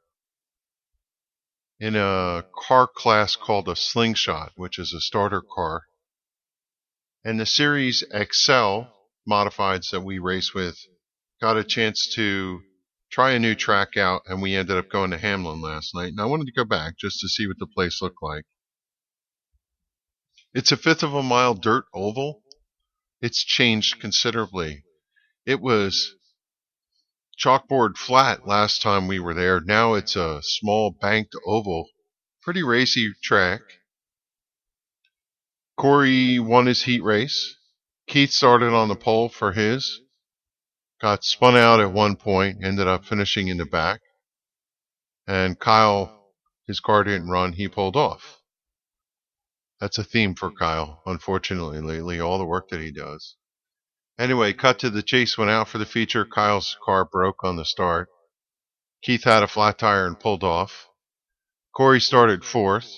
[1.80, 5.86] in a car class called a slingshot, which is a starter car
[7.26, 8.82] and the Series XL
[9.30, 10.78] modifieds that we race with
[11.40, 12.62] got a chance to
[13.12, 16.10] try a new track out, and we ended up going to Hamlin last night.
[16.10, 18.44] And I wanted to go back just to see what the place looked like.
[20.54, 22.44] It's a fifth of a mile dirt oval.
[23.22, 24.84] It's changed considerably.
[25.46, 26.16] It was
[27.40, 29.60] chalkboard flat last time we were there.
[29.60, 31.90] Now it's a small banked oval.
[32.42, 33.62] Pretty racy track.
[35.78, 37.56] Corey won his heat race.
[38.08, 40.02] Keith started on the pole for his.
[41.02, 44.02] Got spun out at one point, ended up finishing in the back.
[45.28, 46.32] And Kyle,
[46.68, 48.40] his car didn't run, he pulled off.
[49.80, 53.36] That's a theme for Kyle, unfortunately, lately, all the work that he does.
[54.18, 56.26] Anyway, cut to the chase went out for the feature.
[56.26, 58.10] Kyle's car broke on the start.
[59.02, 60.88] Keith had a flat tire and pulled off.
[61.76, 62.94] Corey started fourth,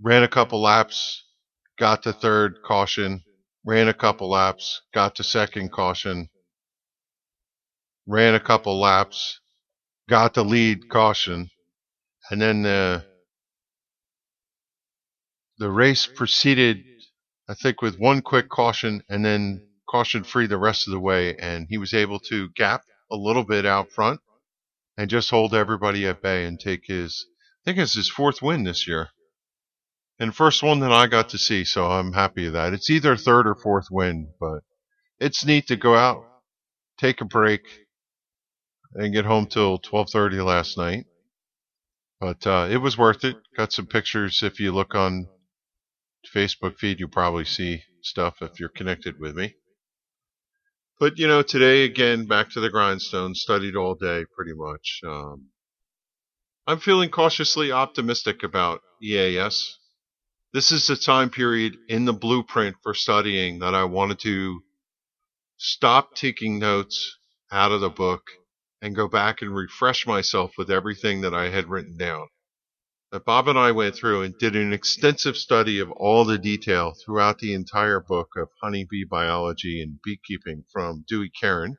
[0.00, 1.21] ran a couple laps,
[1.82, 3.24] got to third, caution,
[3.66, 6.28] ran a couple laps, got to second, caution,
[8.06, 9.40] ran a couple laps,
[10.08, 11.50] got the lead, caution,
[12.30, 13.04] and then the
[15.58, 16.84] the race proceeded,
[17.48, 21.34] I think, with one quick caution and then caution free the rest of the way,
[21.36, 24.20] and he was able to gap a little bit out front
[24.96, 27.26] and just hold everybody at bay and take his,
[27.62, 29.08] I think it's his fourth win this year.
[30.18, 32.72] And first one that I got to see, so I'm happy with that.
[32.72, 34.60] It's either third or fourth win, but
[35.18, 36.24] it's neat to go out,
[36.98, 37.62] take a break,
[38.94, 41.06] and get home till 12:30 last night.
[42.20, 43.36] But uh, it was worth it.
[43.56, 44.42] Got some pictures.
[44.42, 45.28] If you look on
[46.34, 49.56] Facebook feed, you probably see stuff if you're connected with me.
[51.00, 53.34] But you know, today again, back to the grindstone.
[53.34, 55.00] Studied all day, pretty much.
[55.04, 55.48] Um,
[56.64, 59.78] I'm feeling cautiously optimistic about EAS.
[60.52, 64.62] This is the time period in the blueprint for studying that I wanted to
[65.56, 67.16] stop taking notes
[67.50, 68.22] out of the book
[68.82, 72.28] and go back and refresh myself with everything that I had written down.
[73.12, 76.92] That Bob and I went through and did an extensive study of all the detail
[77.02, 81.78] throughout the entire book of honeybee biology and beekeeping from Dewey Caron,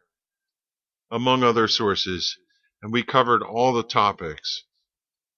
[1.12, 2.36] among other sources,
[2.82, 4.64] and we covered all the topics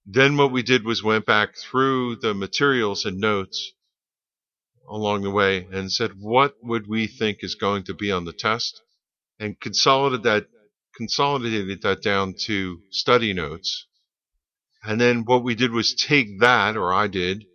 [0.05, 3.73] then what we did was went back through the materials and notes
[4.87, 8.33] along the way and said, what would we think is going to be on the
[8.33, 8.81] test?
[9.39, 10.45] And consolidated that,
[10.95, 13.87] consolidated that down to study notes.
[14.83, 17.45] And then what we did was take that, or I did,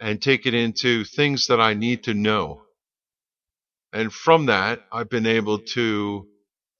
[0.00, 2.62] and take it into things that I need to know.
[3.92, 6.28] And from that, I've been able to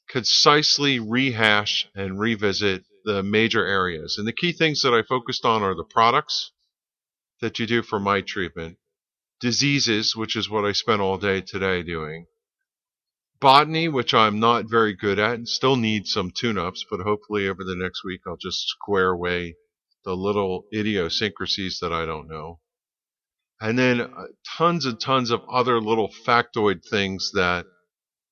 [0.08, 4.16] concisely rehash and revisit the major areas.
[4.18, 6.52] And the key things that I focused on are the products
[7.40, 8.78] that you do for my treatment,
[9.40, 12.26] diseases, which is what I spent all day today doing,
[13.40, 17.62] botany, which I'm not very good at and still need some tune-ups, but hopefully over
[17.64, 19.56] the next week I'll just square away
[20.04, 22.60] the little idiosyncrasies that I don't know.
[23.60, 24.24] And then uh,
[24.56, 27.66] tons and tons of other little factoid things that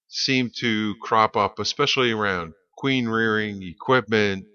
[0.09, 4.47] seem to crop up, especially around queen rearing, equipment,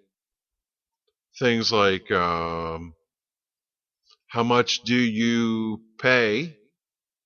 [1.40, 2.94] things like um,
[4.28, 6.56] how much do you pay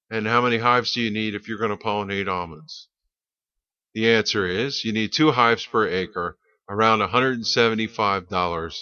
[0.10, 2.90] and how many hives do you need if you're going to pollinate almonds?
[3.94, 6.38] The answer is you need two hives per acre,
[6.70, 8.76] around $175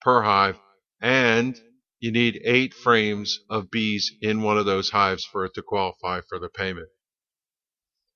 [0.00, 0.58] per hive,
[1.00, 1.60] and
[1.98, 6.20] you need eight frames of bees in one of those hives for it to qualify
[6.28, 6.88] for the payment.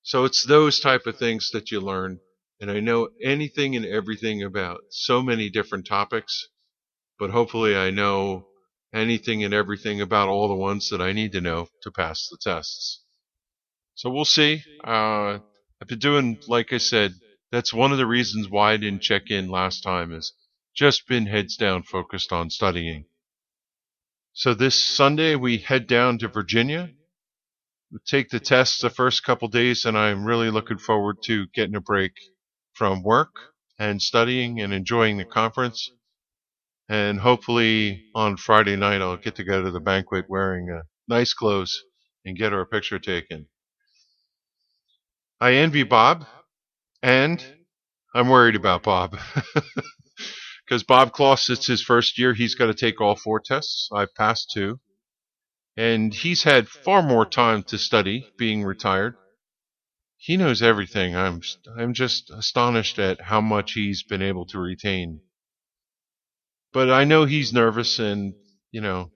[0.03, 2.21] So it's those type of things that you learn
[2.61, 6.49] and I know anything and everything about so many different topics,
[7.19, 8.49] but hopefully I know
[8.93, 12.37] anything and everything about all the ones that I need to know to pass the
[12.37, 13.03] tests.
[13.95, 14.63] So we'll see.
[14.85, 15.39] Uh,
[15.81, 17.15] I've been doing, like I said,
[17.51, 20.33] that's one of the reasons why I didn't check in last time is
[20.77, 23.07] just been heads down focused on studying.
[24.35, 26.91] So this Sunday we head down to Virginia.
[28.07, 31.81] Take the tests the first couple days and I'm really looking forward to getting a
[31.81, 32.13] break
[32.81, 33.35] from work
[33.79, 35.91] and studying and enjoying the conference.
[36.89, 41.35] And hopefully on Friday night, I'll get to go to the banquet wearing uh, nice
[41.35, 41.79] clothes
[42.25, 43.49] and get our picture taken.
[45.43, 46.25] I envy Bob,
[47.03, 47.45] and
[48.15, 49.19] I'm worried about Bob.
[50.65, 52.33] Because Bob Kloss, it's his first year.
[52.33, 53.89] He's got to take all four tests.
[53.93, 54.79] I've passed two.
[55.77, 59.17] And he's had far more time to study being retired
[60.23, 61.17] he knows everything.
[61.17, 61.41] I'm
[61.79, 65.23] I'm just astonished at how much he's been able to retain.
[66.75, 68.35] But I know he's nervous, and
[68.71, 69.13] you know,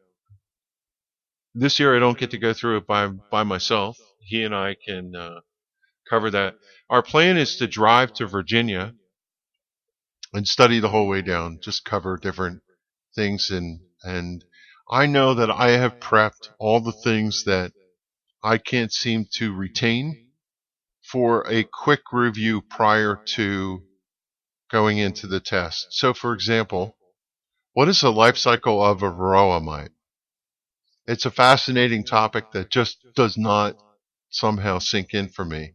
[1.54, 3.98] this year I don't get to go through it by by myself.
[4.20, 5.40] He and I can uh,
[6.08, 6.54] cover that.
[6.88, 8.94] Our plan is to drive to Virginia
[10.32, 12.62] and study the whole way down, just cover different
[13.14, 14.42] things and and
[14.90, 17.72] I know that I have prepped all the things that
[18.42, 20.23] I can't seem to retain
[21.14, 23.80] for a quick review prior to
[24.68, 25.86] going into the test.
[25.90, 26.96] So, for example,
[27.72, 29.92] what is the life cycle of a varroa mite?
[31.06, 33.76] It's a fascinating topic that just does not
[34.28, 35.74] somehow sink in for me.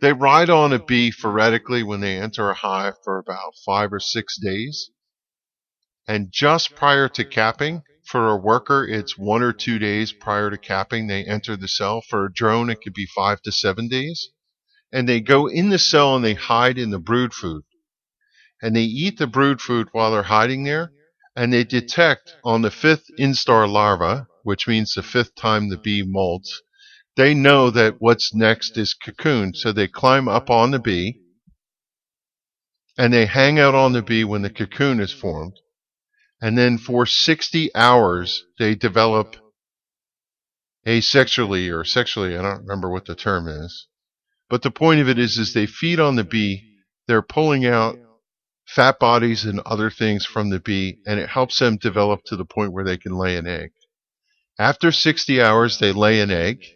[0.00, 4.00] They ride on a bee phoretically when they enter a hive for about five or
[4.00, 4.88] six days.
[6.08, 10.56] And just prior to capping, for a worker, it's one or two days prior to
[10.56, 12.00] capping they enter the cell.
[12.00, 14.30] For a drone, it could be five to seven days.
[14.92, 17.64] And they go in the cell and they hide in the brood food.
[18.60, 20.92] And they eat the brood food while they're hiding there.
[21.34, 26.04] And they detect on the fifth instar larva, which means the fifth time the bee
[26.04, 26.60] molts,
[27.16, 29.54] they know that what's next is cocoon.
[29.54, 31.20] So they climb up on the bee
[32.98, 35.58] and they hang out on the bee when the cocoon is formed.
[36.40, 39.36] And then for 60 hours, they develop
[40.86, 42.36] asexually or sexually.
[42.36, 43.86] I don't remember what the term is.
[44.52, 46.74] But the point of it is, is they feed on the bee.
[47.06, 47.98] They're pulling out
[48.66, 52.44] fat bodies and other things from the bee, and it helps them develop to the
[52.44, 53.70] point where they can lay an egg.
[54.58, 56.66] After 60 hours, they lay an egg.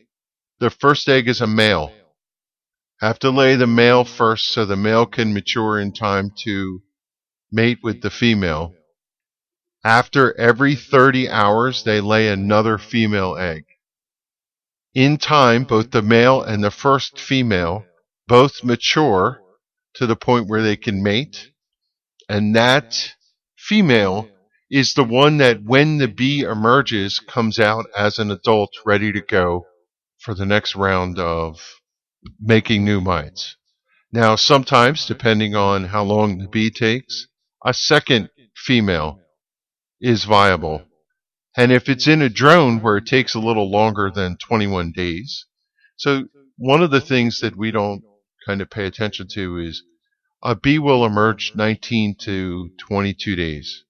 [0.58, 1.92] The first egg is a male.
[3.00, 6.80] Have to lay the male first so the male can mature in time to
[7.52, 8.72] mate with the female.
[9.84, 13.66] After every 30 hours, they lay another female egg.
[14.96, 17.84] In time, both the male and the first female
[18.26, 19.42] both mature
[19.96, 21.50] to the point where they can mate.
[22.30, 23.12] And that
[23.58, 24.26] female
[24.70, 29.20] is the one that when the bee emerges comes out as an adult ready to
[29.20, 29.66] go
[30.18, 31.60] for the next round of
[32.40, 33.54] making new mites.
[34.10, 37.26] Now, sometimes, depending on how long the bee takes,
[37.62, 39.20] a second female
[40.00, 40.86] is viable.
[41.56, 45.46] And if it's in a drone where it takes a little longer than 21 days,
[45.96, 48.02] so one of the things that we don't
[48.46, 49.82] kind of pay attention to is
[50.42, 53.84] a bee will emerge 19 to 22 days.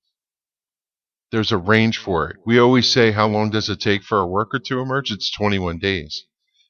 [1.32, 2.36] There's a range for it.
[2.46, 5.10] We always say, how long does it take for a worker to emerge?
[5.10, 6.24] It's 21 days.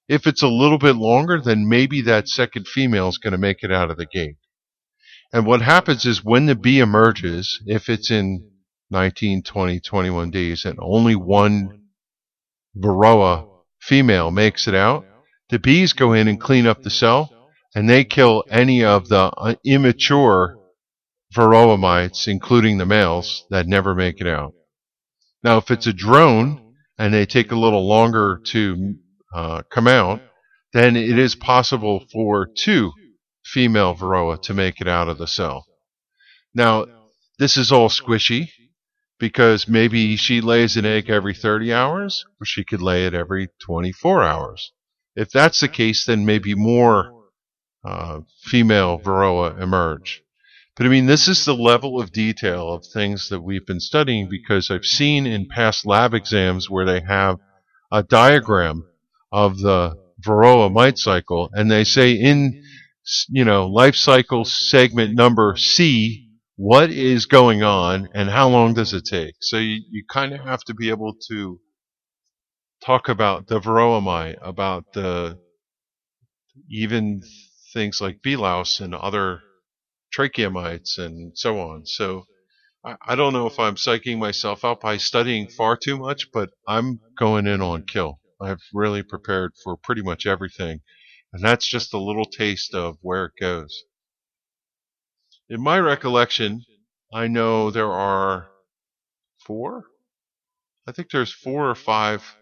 [0.09, 3.63] If it's a little bit longer, then maybe that second female is going to make
[3.63, 4.37] it out of the gate.
[5.31, 8.51] And what happens is when the bee emerges, if it's in
[8.91, 11.83] 19, 20, 21 days, and only one
[12.77, 13.49] Varroa
[13.81, 15.05] female makes it out,
[15.49, 17.31] the bees go in and clean up the cell,
[17.75, 20.59] and they kill any of the uh, immature
[21.35, 24.55] Varroa mites, including the males, that never make it out.
[25.43, 28.95] Now, if it's a drone and they take a little longer to
[29.35, 30.21] uh, come out,
[30.73, 32.93] then it is possible for two
[33.45, 35.67] female Varroa to make it out of the cell.
[36.55, 36.87] Now,
[37.39, 38.49] this is all squishy
[39.19, 43.49] because maybe she lays an egg every 30 hours, or she could lay it every
[43.61, 44.73] 24 hours.
[45.15, 47.31] If that's the case, then maybe more
[47.85, 50.23] uh, female Varroa emerge.
[50.77, 54.29] But I mean, this is the level of detail of things that we've been studying
[54.29, 57.39] because I've seen in past lab exams where they have
[57.91, 58.87] a diagram
[59.33, 62.63] of the Varroa mite cycle, and they say in,
[63.29, 66.26] you know, life cycle segment number C,
[66.57, 69.35] what is going on and how long does it take?
[69.41, 71.61] So you, you kind of have to be able to
[72.83, 75.39] talk about the varroa about the
[76.71, 77.21] even
[77.75, 79.43] things like bee louse and other
[80.13, 81.85] trachea mites and so on.
[81.85, 82.25] So
[82.83, 86.51] I, I don't know if I'm psyching myself out by studying far too much, but
[86.67, 88.21] I'm going in on kill.
[88.41, 90.81] I've really prepared for pretty much everything.
[91.35, 93.85] And that's just a little taste of where it goes.
[95.49, 96.65] In my recollection,
[97.13, 98.49] I know there are
[99.39, 99.85] four.
[100.89, 102.37] I think there's four or five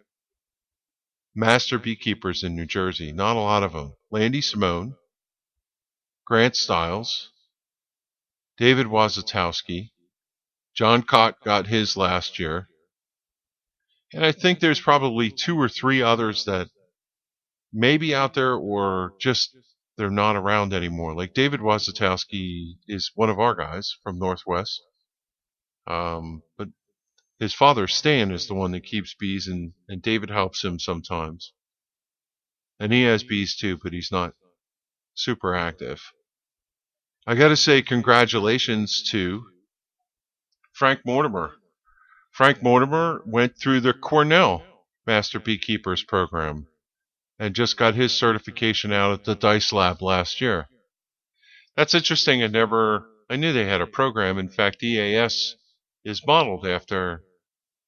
[1.34, 3.12] master beekeepers in New Jersey.
[3.12, 3.94] Not a lot of them.
[4.11, 4.96] Landi Simone,
[6.24, 7.30] Grant Stiles,
[8.57, 9.90] David Wazatowski,
[10.74, 12.68] John Cott got his last year.
[14.14, 16.68] And I think there's probably two or three others that
[17.72, 19.57] may be out there or just
[19.97, 21.14] they're not around anymore.
[21.14, 24.82] Like David Wazatowski is one of our guys from Northwest.
[25.86, 26.68] Um, but
[27.38, 31.53] his father Stan is the one that keeps bees and, and David helps him sometimes.
[32.80, 34.34] And he has bees too, but he's not
[35.14, 36.01] super active.
[37.26, 39.45] I gotta say congratulations to
[40.72, 41.55] Frank Mortimer.
[42.32, 44.64] Frank Mortimer went through the Cornell
[45.07, 46.66] Master Beekeepers program
[47.39, 50.68] and just got his certification out at the Dyce Lab last year.
[51.76, 52.43] That's interesting.
[52.43, 54.39] I never, I knew they had a program.
[54.39, 55.57] In fact, EAS
[56.05, 57.24] is modeled after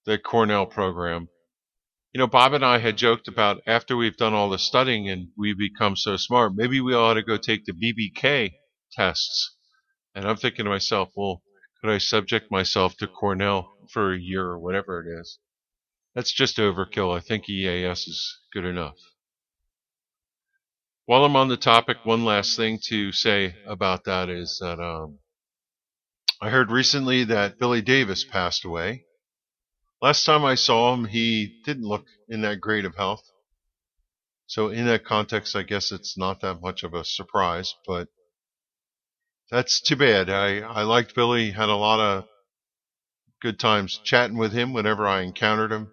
[0.05, 1.29] the Cornell program.
[2.13, 5.29] You know, Bob and I had joked about after we've done all the studying and
[5.37, 8.53] we become so smart, maybe we ought to go take the BBK
[8.93, 9.57] tests.
[10.15, 11.43] And I'm thinking to myself, well,
[11.81, 15.39] could I subject myself to Cornell for a year or whatever it is?
[16.15, 17.15] That's just overkill.
[17.15, 18.97] I think EAS is good enough.
[21.07, 25.21] While I'm on the topic, one last thing to say about that is that um,
[26.41, 29.05] I heard recently that Billy Davis passed away.
[30.03, 33.23] Last time I saw him, he didn't look in that great of health.
[34.49, 38.09] So in that context, I guess it's not that much of a surprise, but
[39.49, 40.29] that's too bad.
[40.29, 42.25] I, I liked Billy, had a lot of
[43.41, 45.93] good times chatting with him whenever I encountered him.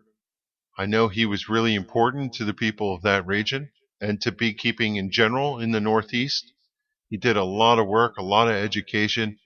[0.76, 3.70] I know he was really important to the people of that region
[4.04, 6.52] and to beekeeping in general in the Northeast.
[7.10, 9.40] He did a lot of work, a lot of education,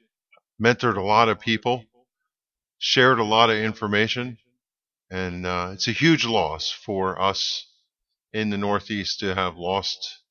[0.60, 1.86] mentored a lot of people,
[2.80, 4.40] shared a lot of information,
[5.12, 7.68] and uh, it's a huge loss for us
[8.34, 10.24] in the Northeast to have lost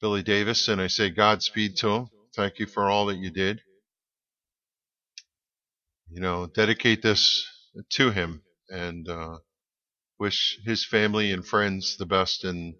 [0.00, 0.68] Billy Davis.
[0.68, 2.08] And I say Godspeed to him.
[2.36, 3.60] Thank you for all that you did.
[6.08, 7.44] You know, dedicate this
[7.94, 9.38] to him and uh,
[10.20, 12.76] wish his family and friends the best in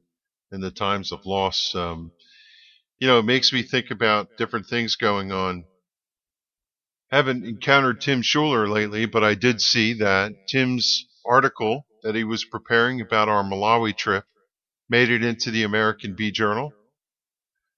[0.55, 1.75] in the times of loss.
[1.75, 2.13] Um,
[2.99, 5.65] you know, it makes me think about different things going on.
[7.11, 12.45] Haven't encountered Tim Schuler lately, but I did see that Tim's article that he was
[12.45, 14.25] preparing about our Malawi trip
[14.89, 16.73] made it into the American Bee Journal.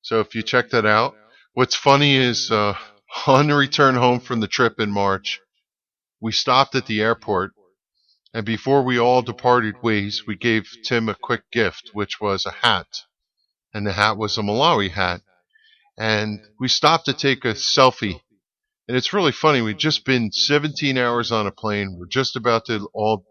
[0.03, 1.17] So if you check that out,
[1.55, 2.75] what's funny is uh,
[3.27, 5.41] on the return home from the trip in March,
[6.21, 7.53] we stopped at the airport
[8.37, 12.51] and before we all departed ways, we gave Tim a quick gift, which was a
[12.51, 12.87] hat.
[13.73, 15.23] And the hat was a Malawi hat.
[15.97, 18.21] And we stopped to take a selfie.
[18.87, 19.63] And it's really funny.
[19.63, 21.97] We've just been 17 hours on a plane.
[21.99, 23.25] We're just about to all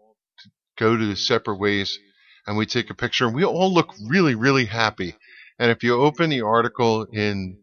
[0.76, 2.00] go to separate ways.
[2.44, 5.14] And we take a picture and we all look really, really happy.
[5.56, 7.60] And if you open the article in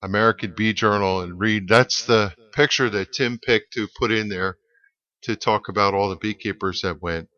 [0.00, 4.58] American Bee Journal and read, that's the picture that Tim picked to put in there
[5.24, 7.28] to talk about all the beekeepers that went.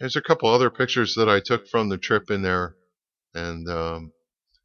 [0.00, 2.76] There's a couple other pictures that I took from the trip in there,
[3.34, 4.12] and um,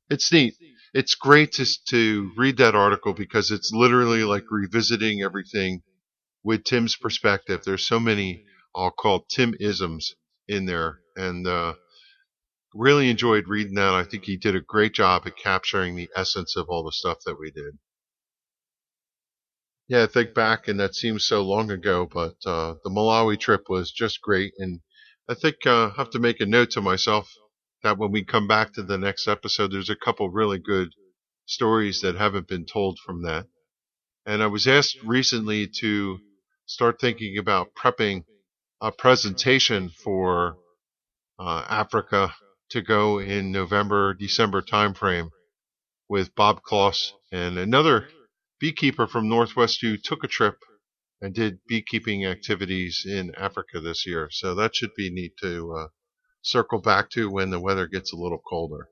[0.10, 0.56] it's neat.
[0.94, 5.82] It's great to to read that article because it's literally like revisiting everything
[6.44, 7.62] with Tim's perspective.
[7.66, 8.46] There's so many
[8.76, 10.16] I'll call Tim isms
[10.48, 11.76] in there, and uh,
[12.74, 13.94] really enjoyed reading that.
[13.94, 17.20] I think he did a great job at capturing the essence of all the stuff
[17.26, 17.78] that we did.
[19.88, 23.70] Yeah, I think back, and that seems so long ago, but uh, the Malawi trip
[23.70, 24.54] was just great.
[24.58, 24.80] And
[25.30, 27.32] I think uh, I have to make a note to myself
[27.84, 30.90] that when we come back to the next episode, there's a couple really good
[31.46, 33.46] stories that haven't been told from that.
[34.26, 36.18] And I was asked recently to
[36.66, 38.24] start thinking about prepping
[38.82, 40.58] a presentation for
[41.38, 42.34] uh, Africa
[42.72, 45.30] to go in November, December timeframe
[46.10, 48.08] with Bob Kloss and another
[48.66, 50.58] beekeeper from Northwest who took a trip
[51.22, 54.28] and did beekeeping activities in Africa this year.
[54.32, 55.88] So that should be neat to uh,
[56.42, 58.90] circle back to when the weather gets a little colder.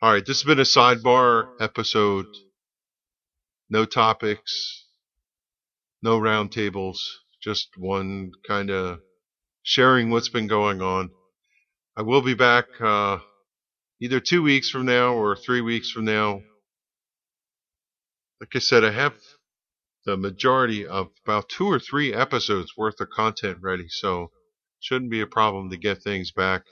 [0.00, 2.24] All right, this has been a sidebar episode.
[3.68, 4.86] No topics,
[6.02, 6.96] no roundtables,
[7.42, 9.00] just one kind of
[9.64, 11.10] sharing what's been going on.
[11.94, 13.18] I will be back uh,
[14.00, 16.40] either two weeks from now or three weeks from now
[18.40, 19.14] like I said, I have
[20.04, 24.30] the majority of about two or three episodes worth of content ready, so
[24.80, 26.62] shouldn't be a problem to get things back.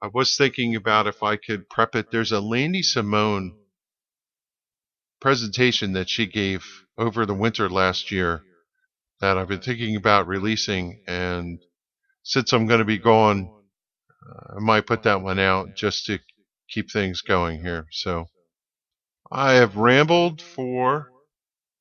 [0.00, 2.10] I was thinking about if I could prep it.
[2.10, 3.56] There's a Landi Simone
[5.20, 6.64] presentation that she gave
[6.98, 8.42] over the winter last year
[9.20, 11.60] that I've been thinking about releasing, and
[12.24, 13.52] since I'm going to be gone,
[14.28, 16.18] uh, I might put that one out just to
[16.68, 17.86] keep things going here.
[17.92, 18.26] So.
[19.34, 21.10] I have rambled for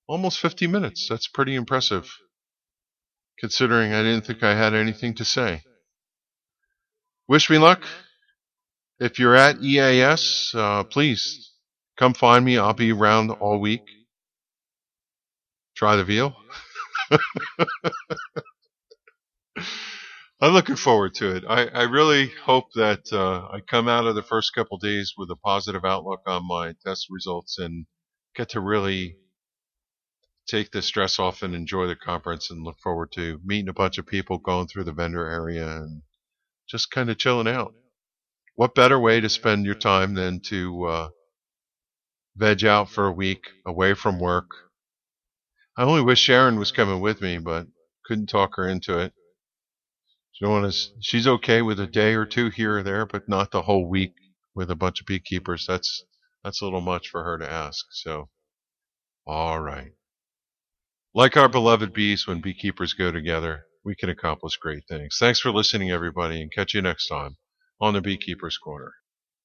[0.08, 1.08] almost 50 minutes.
[1.10, 2.10] That's pretty impressive,
[3.40, 5.64] considering I didn't think I had anything to say.
[7.28, 7.84] Wish me luck.
[9.00, 11.52] If you're at EAS, uh, please
[11.98, 12.58] come find me.
[12.58, 13.84] I'll be around all week.
[15.76, 16.36] Try the veal.
[20.44, 21.44] I'm looking forward to it.
[21.48, 25.30] I, I really hope that uh, I come out of the first couple days with
[25.30, 27.86] a positive outlook on my test results and
[28.36, 29.18] get to really
[30.48, 34.00] take the stress off and enjoy the conference and look forward to meeting a bunch
[34.00, 36.02] of people, going through the vendor area, and
[36.68, 37.76] just kind of chilling out.
[38.56, 41.10] What better way to spend your time than to uh,
[42.36, 44.50] veg out for a week away from work?
[45.78, 47.68] I only wish Sharon was coming with me, but
[48.06, 49.14] couldn't talk her into it.
[50.42, 53.52] Don't want to, she's okay with a day or two here or there, but not
[53.52, 54.16] the whole week
[54.56, 55.68] with a bunch of beekeepers.
[55.68, 56.04] That's
[56.44, 57.86] that's a little much for her to ask.
[57.92, 58.30] So,
[59.28, 59.92] all right.
[61.14, 65.18] Like our beloved bees, when beekeepers go together, we can accomplish great things.
[65.20, 67.38] Thanks for listening, everybody, and catch you next time
[67.80, 68.94] on the Beekeeper's Corner.